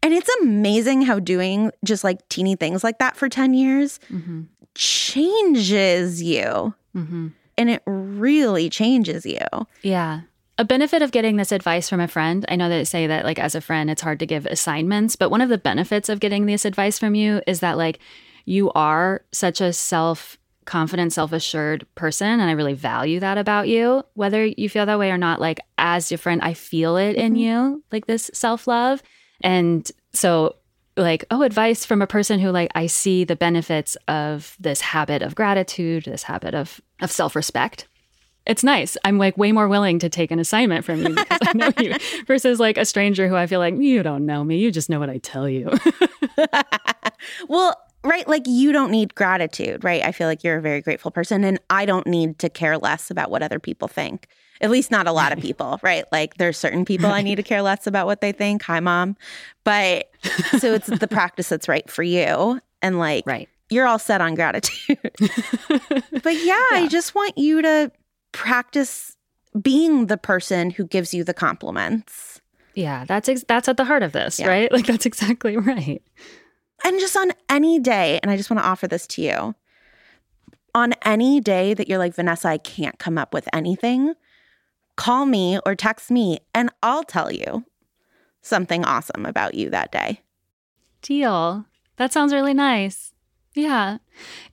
And 0.02 0.14
it's 0.14 0.30
amazing 0.42 1.02
how 1.02 1.18
doing 1.18 1.70
just 1.84 2.04
like 2.04 2.26
teeny 2.28 2.56
things 2.56 2.84
like 2.84 2.98
that 2.98 3.16
for 3.16 3.28
10 3.28 3.54
years 3.54 3.98
mm-hmm. 4.10 4.42
changes 4.74 6.22
you. 6.22 6.74
Mm-hmm. 6.96 7.28
And 7.56 7.70
it 7.70 7.82
really 7.86 8.70
changes 8.70 9.26
you. 9.26 9.40
Yeah. 9.82 10.20
A 10.56 10.64
benefit 10.64 11.02
of 11.02 11.12
getting 11.12 11.36
this 11.36 11.52
advice 11.52 11.88
from 11.88 12.00
a 12.00 12.08
friend, 12.08 12.44
I 12.48 12.56
know 12.56 12.68
that 12.68 12.86
say 12.86 13.06
that 13.06 13.24
like 13.24 13.38
as 13.38 13.54
a 13.54 13.60
friend 13.60 13.90
it's 13.90 14.02
hard 14.02 14.18
to 14.20 14.26
give 14.26 14.46
assignments, 14.46 15.16
but 15.16 15.30
one 15.30 15.40
of 15.40 15.48
the 15.48 15.58
benefits 15.58 16.08
of 16.08 16.20
getting 16.20 16.46
this 16.46 16.64
advice 16.64 16.98
from 16.98 17.14
you 17.14 17.40
is 17.46 17.60
that 17.60 17.76
like 17.76 17.98
you 18.44 18.70
are 18.72 19.22
such 19.32 19.60
a 19.60 19.72
self 19.72 20.38
confident, 20.64 21.12
self-assured 21.12 21.86
person 21.94 22.26
and 22.26 22.42
I 22.42 22.52
really 22.52 22.74
value 22.74 23.20
that 23.20 23.38
about 23.38 23.68
you. 23.68 24.04
Whether 24.14 24.46
you 24.46 24.68
feel 24.68 24.86
that 24.86 24.98
way 24.98 25.10
or 25.10 25.18
not, 25.18 25.40
like 25.40 25.60
as 25.78 26.10
your 26.10 26.18
friend, 26.18 26.40
I 26.42 26.54
feel 26.54 26.96
it 26.96 27.16
in 27.16 27.36
you, 27.36 27.82
like 27.90 28.06
this 28.06 28.30
self-love. 28.34 29.02
And 29.42 29.90
so 30.12 30.56
like 30.96 31.24
oh 31.30 31.42
advice 31.42 31.84
from 31.84 32.02
a 32.02 32.06
person 32.06 32.40
who 32.40 32.50
like 32.50 32.70
I 32.74 32.86
see 32.86 33.24
the 33.24 33.36
benefits 33.36 33.96
of 34.08 34.56
this 34.58 34.80
habit 34.80 35.22
of 35.22 35.34
gratitude, 35.34 36.04
this 36.04 36.24
habit 36.24 36.54
of 36.54 36.80
of 37.00 37.10
self-respect 37.10 37.86
it's 38.48 38.64
nice. 38.64 38.96
I'm 39.04 39.18
like 39.18 39.36
way 39.36 39.52
more 39.52 39.68
willing 39.68 39.98
to 39.98 40.08
take 40.08 40.30
an 40.30 40.38
assignment 40.38 40.82
from 40.84 41.02
you 41.02 41.14
because 41.14 41.38
I 41.42 41.52
know 41.52 41.70
you 41.78 41.94
versus 42.26 42.58
like 42.58 42.78
a 42.78 42.86
stranger 42.86 43.28
who 43.28 43.36
I 43.36 43.46
feel 43.46 43.60
like 43.60 43.76
you 43.76 44.02
don't 44.02 44.24
know 44.24 44.42
me. 44.42 44.56
You 44.56 44.72
just 44.72 44.88
know 44.88 44.98
what 44.98 45.10
I 45.10 45.18
tell 45.18 45.48
you. 45.48 45.70
Well, 47.48 47.76
right. 48.04 48.26
Like 48.28 48.44
you 48.46 48.72
don't 48.72 48.90
need 48.90 49.14
gratitude, 49.14 49.82
right? 49.82 50.04
I 50.04 50.12
feel 50.12 50.28
like 50.28 50.44
you're 50.44 50.58
a 50.58 50.62
very 50.62 50.80
grateful 50.80 51.10
person, 51.10 51.42
and 51.44 51.58
I 51.68 51.84
don't 51.84 52.06
need 52.06 52.38
to 52.40 52.48
care 52.48 52.78
less 52.78 53.10
about 53.10 53.30
what 53.30 53.42
other 53.42 53.58
people 53.58 53.88
think. 53.88 54.28
At 54.60 54.70
least, 54.70 54.90
not 54.90 55.06
a 55.06 55.12
lot 55.12 55.32
of 55.32 55.38
people, 55.42 55.78
right? 55.82 56.04
Like 56.12 56.34
there's 56.38 56.56
certain 56.58 56.84
people 56.84 57.06
I 57.06 57.22
need 57.22 57.36
to 57.36 57.42
care 57.42 57.62
less 57.62 57.86
about 57.86 58.06
what 58.06 58.20
they 58.20 58.32
think. 58.32 58.62
Hi, 58.62 58.80
mom. 58.80 59.16
But 59.64 60.10
so 60.58 60.74
it's 60.74 60.86
the 60.88 61.08
practice 61.10 61.48
that's 61.48 61.68
right 61.68 61.88
for 61.90 62.02
you. 62.02 62.60
And 62.82 62.98
like, 62.98 63.24
right. 63.26 63.48
you're 63.70 63.86
all 63.86 63.98
set 63.98 64.20
on 64.20 64.34
gratitude. 64.34 64.98
but 66.22 66.34
yeah, 66.44 66.62
I 66.72 66.88
just 66.90 67.14
want 67.14 67.36
you 67.36 67.62
to 67.62 67.92
practice 68.32 69.16
being 69.60 70.06
the 70.06 70.16
person 70.16 70.70
who 70.70 70.84
gives 70.86 71.12
you 71.14 71.24
the 71.24 71.34
compliments. 71.34 72.40
Yeah, 72.74 73.04
that's 73.06 73.28
ex- 73.28 73.44
that's 73.48 73.68
at 73.68 73.76
the 73.76 73.84
heart 73.84 74.02
of 74.04 74.12
this, 74.12 74.38
Yeah. 74.38 74.48
right? 74.48 74.70
Like 74.70 74.86
that's 74.86 75.06
exactly 75.06 75.56
right. 75.56 76.00
And 76.84 77.00
just 77.00 77.16
on 77.16 77.32
any 77.48 77.80
day, 77.80 78.20
and 78.22 78.30
I 78.30 78.36
just 78.36 78.50
want 78.50 78.62
to 78.62 78.66
offer 78.68 78.86
this 78.86 79.06
to 79.08 79.22
you 79.22 79.54
on 80.74 80.94
any 81.02 81.40
day 81.40 81.74
that 81.74 81.88
you're 81.88 81.98
like, 81.98 82.14
Vanessa, 82.14 82.46
I 82.48 82.58
can't 82.58 82.96
come 83.00 83.18
up 83.18 83.34
with 83.34 83.48
anything, 83.52 84.14
call 84.98 85.24
me 85.24 85.58
or 85.64 85.74
text 85.74 86.10
me, 86.10 86.40
and 86.52 86.70
I'll 86.82 87.04
tell 87.04 87.32
you 87.32 87.64
something 88.42 88.84
awesome 88.84 89.24
about 89.24 89.54
you 89.54 89.70
that 89.70 89.92
day. 89.92 90.20
Deal. 91.00 91.64
That 91.96 92.12
sounds 92.12 92.34
really 92.34 92.52
nice. 92.52 93.14
Yeah. 93.54 93.98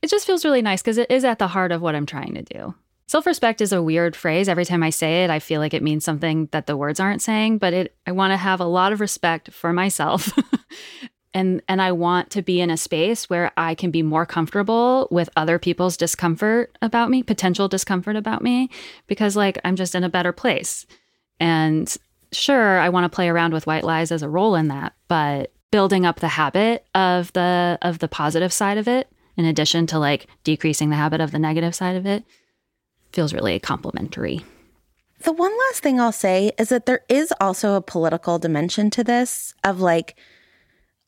It 0.01 0.09
just 0.09 0.25
feels 0.25 0.45
really 0.45 0.61
nice 0.61 0.81
because 0.81 0.97
it 0.97 1.11
is 1.11 1.25
at 1.25 1.39
the 1.39 1.49
heart 1.49 1.71
of 1.71 1.81
what 1.81 1.95
I'm 1.95 2.05
trying 2.05 2.35
to 2.35 2.43
do. 2.43 2.75
Self 3.07 3.25
respect 3.25 3.61
is 3.61 3.73
a 3.73 3.83
weird 3.83 4.15
phrase. 4.15 4.47
Every 4.47 4.65
time 4.65 4.81
I 4.81 4.89
say 4.89 5.23
it, 5.23 5.29
I 5.29 5.39
feel 5.39 5.59
like 5.59 5.73
it 5.73 5.83
means 5.83 6.05
something 6.05 6.47
that 6.51 6.65
the 6.65 6.77
words 6.77 6.99
aren't 6.99 7.21
saying, 7.21 7.57
but 7.59 7.73
it 7.73 7.95
I 8.07 8.11
want 8.13 8.31
to 8.31 8.37
have 8.37 8.59
a 8.59 8.65
lot 8.65 8.93
of 8.93 8.99
respect 8.99 9.51
for 9.51 9.73
myself. 9.73 10.31
and 11.35 11.61
and 11.67 11.81
I 11.81 11.91
want 11.91 12.31
to 12.31 12.41
be 12.41 12.61
in 12.61 12.71
a 12.71 12.77
space 12.77 13.29
where 13.29 13.51
I 13.57 13.75
can 13.75 13.91
be 13.91 14.01
more 14.01 14.25
comfortable 14.25 15.07
with 15.11 15.29
other 15.35 15.59
people's 15.59 15.97
discomfort 15.97 16.75
about 16.81 17.11
me, 17.11 17.21
potential 17.21 17.67
discomfort 17.67 18.15
about 18.15 18.41
me, 18.41 18.69
because 19.05 19.35
like 19.35 19.59
I'm 19.63 19.75
just 19.75 19.93
in 19.93 20.05
a 20.05 20.09
better 20.09 20.31
place. 20.31 20.87
And 21.39 21.93
sure, 22.31 22.79
I 22.79 22.89
want 22.89 23.03
to 23.03 23.13
play 23.13 23.27
around 23.27 23.53
with 23.53 23.67
white 23.67 23.83
lies 23.83 24.11
as 24.11 24.23
a 24.23 24.29
role 24.29 24.55
in 24.55 24.69
that, 24.69 24.93
but 25.09 25.51
building 25.71 26.05
up 26.05 26.21
the 26.21 26.29
habit 26.29 26.87
of 26.95 27.33
the 27.33 27.77
of 27.81 27.99
the 27.99 28.07
positive 28.07 28.53
side 28.53 28.77
of 28.77 28.87
it 28.87 29.09
in 29.35 29.43
addition 29.43 29.85
to 29.87 29.99
like 29.99 30.27
decreasing 30.45 30.89
the 30.89 30.95
habit 30.95 31.19
of 31.19 31.31
the 31.31 31.39
negative 31.39 31.75
side 31.75 31.97
of 31.97 32.05
it 32.05 32.23
feels 33.11 33.33
really 33.33 33.59
complimentary. 33.59 34.41
The 35.23 35.33
one 35.33 35.51
last 35.67 35.83
thing 35.83 35.99
I'll 35.99 36.11
say 36.13 36.53
is 36.57 36.69
that 36.69 36.85
there 36.85 37.01
is 37.09 37.33
also 37.41 37.75
a 37.75 37.81
political 37.81 38.39
dimension 38.39 38.89
to 38.91 39.03
this 39.03 39.53
of 39.63 39.81
like 39.81 40.15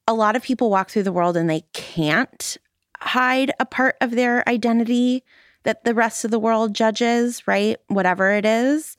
a 0.08 0.13
lot 0.13 0.36
of 0.36 0.43
people 0.43 0.70
walk 0.70 0.89
through 0.89 1.04
the 1.04 1.12
world 1.12 1.36
and 1.36 1.50
they 1.50 1.63
can't 1.74 2.58
hide 3.00 3.52
a 3.60 3.65
part 3.65 3.98
of 4.02 4.12
their 4.12 4.48
identity 4.48 5.24
that 5.63 5.84
the 5.84 5.93
rest 5.93 6.24
of 6.24 6.32
the 6.32 6.39
world 6.39 6.74
judges, 6.74 7.46
right? 7.48 7.78
Whatever 7.88 8.32
it 8.32 8.46
is. 8.46 8.98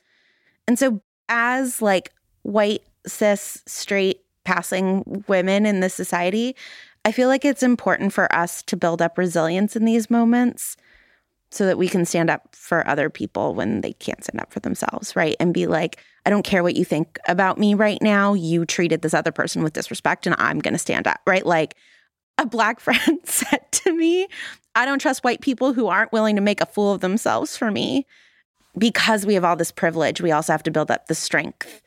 And 0.67 0.79
so 0.79 1.01
as 1.29 1.81
like 1.81 2.13
white 2.43 2.83
cis 3.07 3.63
straight 3.67 4.21
passing 4.45 5.25
women 5.29 5.67
in 5.67 5.81
this 5.81 5.95
society, 5.95 6.55
I 7.05 7.13
feel 7.13 7.29
like 7.29 7.45
it's 7.45 7.63
important 7.63 8.13
for 8.13 8.33
us 8.35 8.63
to 8.65 8.77
build 8.77 9.01
up 9.01 9.17
resilience 9.17 9.77
in 9.77 9.85
these 9.85 10.11
moments 10.11 10.77
so 11.51 11.67
that 11.67 11.79
we 11.79 11.89
can 11.89 12.05
stand 12.05 12.29
up 12.31 12.55
for 12.55 12.87
other 12.87 13.09
people 13.09 13.55
when 13.55 13.81
they 13.81 13.93
can't 13.95 14.23
stand 14.23 14.41
up 14.41 14.53
for 14.53 14.61
themselves, 14.61 15.17
right? 15.17 15.35
And 15.41 15.55
be 15.55 15.67
like, 15.67 15.99
I 16.27 16.31
don't 16.31 16.43
care 16.45 16.63
what 16.63 16.77
you 16.77 16.85
think 16.85 17.19
about 17.27 17.59
me 17.59 17.75
right 17.75 18.01
now. 18.03 18.35
You 18.35 18.67
treated 18.67 19.01
this 19.01 19.15
other 19.15 19.33
person 19.33 19.63
with 19.63 19.73
disrespect 19.73 20.27
and 20.27 20.37
I'm 20.39 20.59
going 20.59 20.75
to 20.75 20.79
stand 20.79 21.07
up, 21.07 21.21
right? 21.27 21.47
Like 21.47 21.75
a 22.37 22.45
black 22.45 22.81
friend 22.81 23.19
said 23.25 23.71
to 23.73 23.93
me, 23.93 24.29
I 24.75 24.85
don't 24.85 25.01
trust 25.01 25.25
white 25.25 25.41
people 25.41 25.73
who 25.73 25.87
aren't 25.87 26.13
willing 26.13 26.37
to 26.37 26.43
make 26.43 26.61
a 26.61 26.67
fool 26.67 26.93
of 26.93 27.01
themselves 27.01 27.57
for 27.57 27.71
me. 27.71 28.07
Because 28.77 29.25
we 29.27 29.35
have 29.35 29.45
all 29.45 29.57
this 29.57 29.73
privilege, 29.73 30.21
we 30.21 30.31
also 30.31 30.53
have 30.53 30.63
to 30.65 30.71
build 30.71 30.91
up 30.91 31.07
the 31.07 31.15
strength 31.15 31.83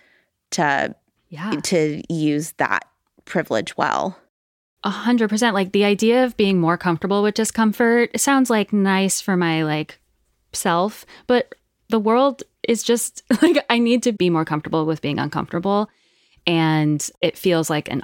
to 0.52 0.96
Yeah. 1.30 1.60
to 1.64 2.02
use 2.12 2.54
that 2.58 2.86
privilege 3.26 3.78
well. 3.78 4.18
A 4.84 4.90
hundred 4.90 5.30
percent. 5.30 5.54
Like 5.54 5.72
the 5.72 5.86
idea 5.86 6.26
of 6.26 6.38
being 6.38 6.60
more 6.60 6.78
comfortable 6.78 7.22
with 7.22 7.36
discomfort 7.36 8.20
sounds 8.20 8.50
like 8.50 8.74
nice 8.74 9.22
for 9.22 9.38
my 9.38 9.64
like 9.64 10.00
self, 10.54 11.06
but 11.28 11.54
the 11.90 12.00
world 12.00 12.44
is 12.68 12.82
just 12.84 13.24
like 13.42 13.64
I 13.70 13.78
need 13.78 14.04
to 14.04 14.12
be 14.12 14.30
more 14.30 14.46
comfortable 14.46 14.86
with 14.86 15.02
being 15.02 15.20
uncomfortable, 15.20 15.90
and 16.48 17.08
it 17.22 17.38
feels 17.38 17.70
like 17.70 17.92
an 17.92 18.02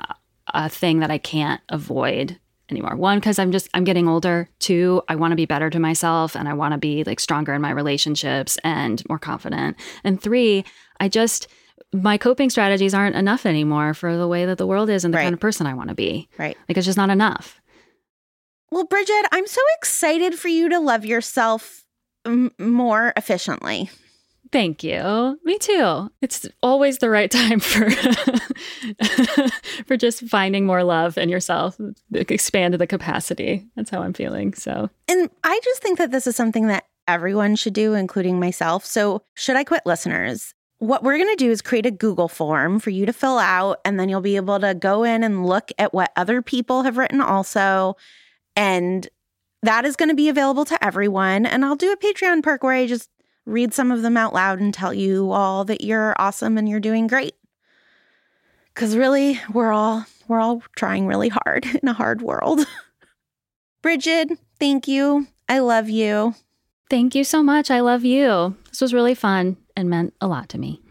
a 0.53 0.69
thing 0.69 0.99
that 0.99 1.11
I 1.11 1.17
can't 1.17 1.61
avoid 1.69 2.39
anymore. 2.69 2.95
One, 2.95 3.19
because 3.19 3.39
I'm 3.39 3.51
just 3.51 3.69
I'm 3.73 3.83
getting 3.83 4.07
older. 4.07 4.49
Two, 4.59 5.01
I 5.07 5.15
want 5.15 5.31
to 5.31 5.35
be 5.35 5.45
better 5.45 5.69
to 5.69 5.79
myself, 5.79 6.35
and 6.35 6.47
I 6.47 6.53
want 6.53 6.73
to 6.73 6.77
be 6.77 7.03
like 7.03 7.19
stronger 7.19 7.53
in 7.53 7.61
my 7.61 7.71
relationships 7.71 8.57
and 8.63 9.01
more 9.09 9.19
confident. 9.19 9.77
And 10.03 10.21
three, 10.21 10.63
I 10.99 11.09
just 11.09 11.47
my 11.93 12.17
coping 12.17 12.49
strategies 12.49 12.93
aren't 12.93 13.15
enough 13.15 13.45
anymore 13.45 13.93
for 13.93 14.17
the 14.17 14.27
way 14.27 14.45
that 14.45 14.57
the 14.57 14.67
world 14.67 14.89
is 14.89 15.05
and 15.05 15.13
the 15.13 15.17
Right. 15.17 15.23
kind 15.23 15.33
of 15.33 15.39
person 15.39 15.65
I 15.67 15.73
want 15.73 15.89
to 15.89 15.95
be. 15.95 16.27
Right. 16.37 16.57
Like 16.67 16.77
it's 16.77 16.85
just 16.85 16.97
not 16.97 17.09
enough. 17.09 17.61
Well, 18.71 18.83
Brigid, 18.85 19.25
I'm 19.31 19.47
so 19.47 19.61
excited 19.79 20.35
for 20.35 20.49
you 20.49 20.67
to 20.69 20.79
love 20.79 21.05
yourself 21.05 21.85
m- 22.25 22.51
more 22.59 23.13
efficiently. 23.15 23.89
Thank 24.51 24.83
you. 24.83 25.39
Me 25.43 25.57
too. 25.57 26.09
It's 26.21 26.45
always 26.63 26.97
the 26.99 27.09
right 27.09 27.29
time 27.31 27.59
for 27.59 27.89
for 29.85 29.97
just 29.97 30.21
finding 30.27 30.65
more 30.65 30.83
love 30.83 31.17
in 31.17 31.29
yourself, 31.29 31.77
expand 32.13 32.73
the 32.75 32.87
capacity. 32.87 33.65
That's 33.75 33.89
how 33.89 34.01
I'm 34.01 34.13
feeling. 34.13 34.53
So, 34.53 34.89
And 35.07 35.29
I 35.43 35.59
just 35.63 35.81
think 35.81 35.97
that 35.97 36.11
this 36.11 36.27
is 36.27 36.35
something 36.35 36.67
that 36.67 36.85
everyone 37.07 37.55
should 37.55 37.73
do, 37.73 37.93
including 37.93 38.39
myself. 38.39 38.85
So, 38.85 39.23
should 39.33 39.55
I 39.55 39.63
quit 39.63 39.81
listeners? 39.85 40.53
What 40.79 41.03
we're 41.03 41.17
going 41.17 41.35
to 41.35 41.43
do 41.43 41.49
is 41.49 41.61
create 41.61 41.87
a 41.87 41.91
Google 41.91 42.27
form 42.27 42.79
for 42.79 42.91
you 42.91 43.05
to 43.07 43.13
fill 43.13 43.39
out, 43.39 43.79
and 43.83 43.99
then 43.99 44.09
you'll 44.09 44.21
be 44.21 44.35
able 44.35 44.59
to 44.59 44.75
go 44.75 45.03
in 45.03 45.23
and 45.23 45.45
look 45.45 45.71
at 45.79 45.93
what 45.93 46.11
other 46.15 46.41
people 46.41 46.83
have 46.83 46.97
written 46.97 47.19
also. 47.19 47.95
And 48.55 49.07
that 49.63 49.85
is 49.85 49.95
going 49.95 50.09
to 50.09 50.15
be 50.15 50.29
available 50.29 50.65
to 50.65 50.83
everyone. 50.83 51.45
And 51.45 51.65
I'll 51.65 51.75
do 51.75 51.91
a 51.91 51.97
Patreon 51.97 52.43
perk 52.43 52.63
where 52.63 52.73
I 52.73 52.85
just 52.85 53.09
read 53.45 53.73
some 53.73 53.91
of 53.91 54.01
them 54.01 54.17
out 54.17 54.33
loud 54.33 54.59
and 54.59 54.73
tell 54.73 54.93
you 54.93 55.31
all 55.31 55.65
that 55.65 55.81
you're 55.81 56.13
awesome 56.19 56.57
and 56.57 56.69
you're 56.69 56.79
doing 56.79 57.07
great. 57.07 57.33
Cuz 58.75 58.95
really, 58.95 59.39
we're 59.51 59.71
all 59.71 60.05
we're 60.27 60.39
all 60.39 60.61
trying 60.75 61.07
really 61.07 61.29
hard 61.29 61.65
in 61.81 61.87
a 61.87 61.93
hard 61.93 62.21
world. 62.21 62.67
Brigid, 63.81 64.37
thank 64.59 64.87
you. 64.87 65.27
I 65.49 65.59
love 65.59 65.89
you. 65.89 66.35
Thank 66.89 67.15
you 67.15 67.23
so 67.23 67.41
much. 67.41 67.71
I 67.71 67.79
love 67.79 68.05
you. 68.05 68.55
This 68.69 68.81
was 68.81 68.93
really 68.93 69.15
fun 69.15 69.57
and 69.77 69.89
meant 69.89 70.13
a 70.19 70.27
lot 70.27 70.49
to 70.49 70.57
me. 70.57 70.81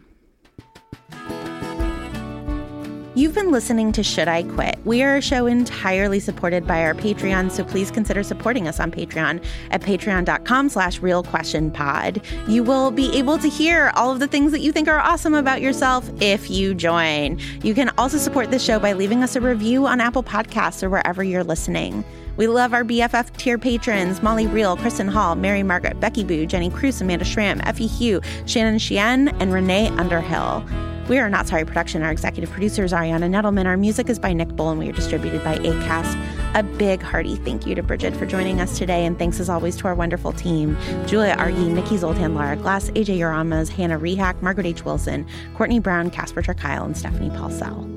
You've 3.17 3.33
been 3.33 3.51
listening 3.51 3.91
to 3.93 4.03
Should 4.03 4.27
I 4.27 4.43
Quit? 4.43 4.77
We 4.85 5.01
are 5.01 5.17
a 5.17 5.21
show 5.21 5.47
entirely 5.47 6.19
supported 6.19 6.67
by 6.67 6.83
our 6.83 6.93
Patreon, 6.93 7.49
so 7.49 7.63
please 7.63 7.89
consider 7.89 8.21
supporting 8.21 8.67
us 8.67 8.79
on 8.79 8.91
Patreon 8.91 9.43
at 9.71 9.81
patreon.com 9.81 10.69
slash 10.69 10.99
realquestionpod. 10.99 12.23
You 12.47 12.63
will 12.63 12.91
be 12.91 13.17
able 13.17 13.39
to 13.39 13.49
hear 13.49 13.91
all 13.95 14.11
of 14.11 14.19
the 14.19 14.27
things 14.27 14.51
that 14.51 14.61
you 14.61 14.71
think 14.71 14.87
are 14.87 14.99
awesome 14.99 15.33
about 15.33 15.61
yourself 15.61 16.07
if 16.21 16.51
you 16.51 16.75
join. 16.75 17.39
You 17.63 17.73
can 17.73 17.89
also 17.97 18.19
support 18.19 18.51
the 18.51 18.59
show 18.59 18.77
by 18.77 18.93
leaving 18.93 19.23
us 19.23 19.35
a 19.35 19.41
review 19.41 19.87
on 19.87 19.99
Apple 19.99 20.23
Podcasts 20.23 20.83
or 20.83 20.89
wherever 20.91 21.23
you're 21.23 21.43
listening. 21.43 22.05
We 22.37 22.45
love 22.45 22.71
our 22.71 22.83
BFF 22.83 23.35
tier 23.37 23.57
patrons 23.57 24.21
Molly 24.21 24.45
Real, 24.45 24.77
Kristen 24.77 25.07
Hall, 25.07 25.33
Mary 25.33 25.63
Margaret, 25.63 25.99
Becky 25.99 26.23
Boo, 26.23 26.45
Jenny 26.45 26.69
Cruz, 26.69 27.01
Amanda 27.01 27.25
Schramm, 27.25 27.59
Effie 27.61 27.87
Hugh, 27.87 28.21
Shannon 28.45 28.77
Shien, 28.77 29.35
and 29.41 29.51
Renee 29.51 29.89
Underhill. 29.89 30.63
We 31.09 31.17
are 31.17 31.29
Not 31.29 31.47
Sorry 31.47 31.65
Production. 31.65 32.03
Our 32.03 32.11
executive 32.11 32.51
producers 32.51 32.93
are 32.93 33.01
Ariana 33.01 33.29
Nedelman. 33.29 33.65
Our 33.65 33.77
music 33.77 34.09
is 34.09 34.19
by 34.19 34.33
Nick 34.33 34.49
Bull, 34.49 34.69
and 34.69 34.77
we 34.77 34.89
are 34.89 34.91
distributed 34.91 35.43
by 35.43 35.57
ACAST. 35.57 36.53
A 36.53 36.63
big 36.63 37.01
hearty 37.01 37.37
thank 37.37 37.65
you 37.65 37.73
to 37.75 37.81
Brigid 37.81 38.15
for 38.15 38.25
joining 38.25 38.59
us 38.61 38.77
today, 38.77 39.05
and 39.05 39.17
thanks 39.17 39.39
as 39.39 39.49
always 39.49 39.75
to 39.77 39.87
our 39.87 39.95
wonderful 39.95 40.33
team 40.33 40.77
Julia 41.07 41.33
Argy, 41.39 41.69
Nikki 41.69 41.97
Zoltan, 41.97 42.35
Lara 42.35 42.55
Glass, 42.57 42.89
AJ 42.91 43.17
Uramas, 43.17 43.69
Hannah 43.69 43.97
Rehack, 43.97 44.41
Margaret 44.43 44.67
H. 44.67 44.85
Wilson, 44.85 45.25
Courtney 45.55 45.79
Brown, 45.79 46.11
Casper 46.11 46.43
Kyle, 46.43 46.85
and 46.85 46.95
Stephanie 46.95 47.29
Paulsell. 47.29 47.96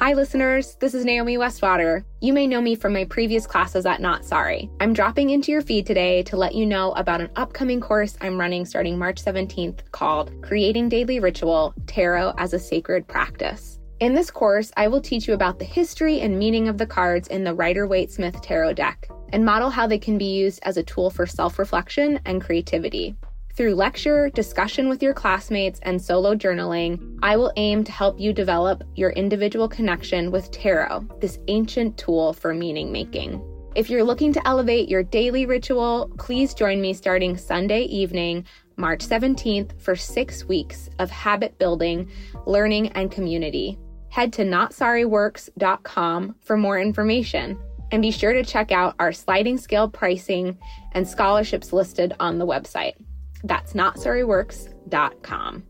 Hi, 0.00 0.14
listeners. 0.14 0.76
This 0.76 0.94
is 0.94 1.04
Naomi 1.04 1.36
Westwater. 1.36 2.04
You 2.22 2.32
may 2.32 2.46
know 2.46 2.62
me 2.62 2.74
from 2.74 2.94
my 2.94 3.04
previous 3.04 3.46
classes 3.46 3.84
at 3.84 4.00
Not 4.00 4.24
Sorry. 4.24 4.70
I'm 4.80 4.94
dropping 4.94 5.28
into 5.28 5.52
your 5.52 5.60
feed 5.60 5.84
today 5.84 6.22
to 6.22 6.38
let 6.38 6.54
you 6.54 6.64
know 6.64 6.92
about 6.92 7.20
an 7.20 7.28
upcoming 7.36 7.82
course 7.82 8.16
I'm 8.22 8.40
running 8.40 8.64
starting 8.64 8.98
March 8.98 9.22
17th 9.22 9.80
called 9.92 10.32
Creating 10.40 10.88
Daily 10.88 11.20
Ritual 11.20 11.74
Tarot 11.86 12.32
as 12.38 12.54
a 12.54 12.58
Sacred 12.58 13.06
Practice. 13.08 13.78
In 14.00 14.14
this 14.14 14.30
course, 14.30 14.72
I 14.78 14.88
will 14.88 15.02
teach 15.02 15.28
you 15.28 15.34
about 15.34 15.58
the 15.58 15.66
history 15.66 16.22
and 16.22 16.38
meaning 16.38 16.68
of 16.68 16.78
the 16.78 16.86
cards 16.86 17.28
in 17.28 17.44
the 17.44 17.52
Rider 17.52 17.86
Waite 17.86 18.10
Smith 18.10 18.40
Tarot 18.40 18.72
deck 18.72 19.06
and 19.34 19.44
model 19.44 19.68
how 19.68 19.86
they 19.86 19.98
can 19.98 20.16
be 20.16 20.32
used 20.32 20.60
as 20.62 20.78
a 20.78 20.82
tool 20.82 21.10
for 21.10 21.26
self 21.26 21.58
reflection 21.58 22.18
and 22.24 22.40
creativity. 22.40 23.16
Through 23.56 23.74
lecture, 23.74 24.30
discussion 24.30 24.88
with 24.88 25.02
your 25.02 25.12
classmates, 25.12 25.80
and 25.82 26.00
solo 26.00 26.34
journaling, 26.34 27.18
I 27.22 27.36
will 27.36 27.52
aim 27.56 27.82
to 27.84 27.92
help 27.92 28.18
you 28.20 28.32
develop 28.32 28.84
your 28.94 29.10
individual 29.10 29.68
connection 29.68 30.30
with 30.30 30.50
tarot, 30.52 31.06
this 31.20 31.38
ancient 31.48 31.98
tool 31.98 32.32
for 32.32 32.54
meaning 32.54 32.92
making. 32.92 33.42
If 33.74 33.90
you're 33.90 34.04
looking 34.04 34.32
to 34.32 34.48
elevate 34.48 34.88
your 34.88 35.02
daily 35.02 35.46
ritual, 35.46 36.10
please 36.18 36.54
join 36.54 36.80
me 36.80 36.94
starting 36.94 37.36
Sunday 37.36 37.82
evening, 37.82 38.46
March 38.76 39.06
17th, 39.06 39.80
for 39.80 39.94
six 39.94 40.44
weeks 40.44 40.88
of 40.98 41.10
habit 41.10 41.58
building, 41.58 42.08
learning, 42.46 42.88
and 42.92 43.10
community. 43.10 43.78
Head 44.08 44.32
to 44.34 44.42
notsorryworks.com 44.42 46.36
for 46.40 46.56
more 46.56 46.80
information. 46.80 47.58
And 47.92 48.00
be 48.00 48.12
sure 48.12 48.32
to 48.32 48.44
check 48.44 48.70
out 48.70 48.94
our 49.00 49.12
sliding 49.12 49.58
scale 49.58 49.88
pricing 49.88 50.56
and 50.92 51.06
scholarships 51.06 51.72
listed 51.72 52.14
on 52.20 52.38
the 52.38 52.46
website. 52.46 52.94
That's 53.44 53.72
notsorryworks.com. 53.72 55.64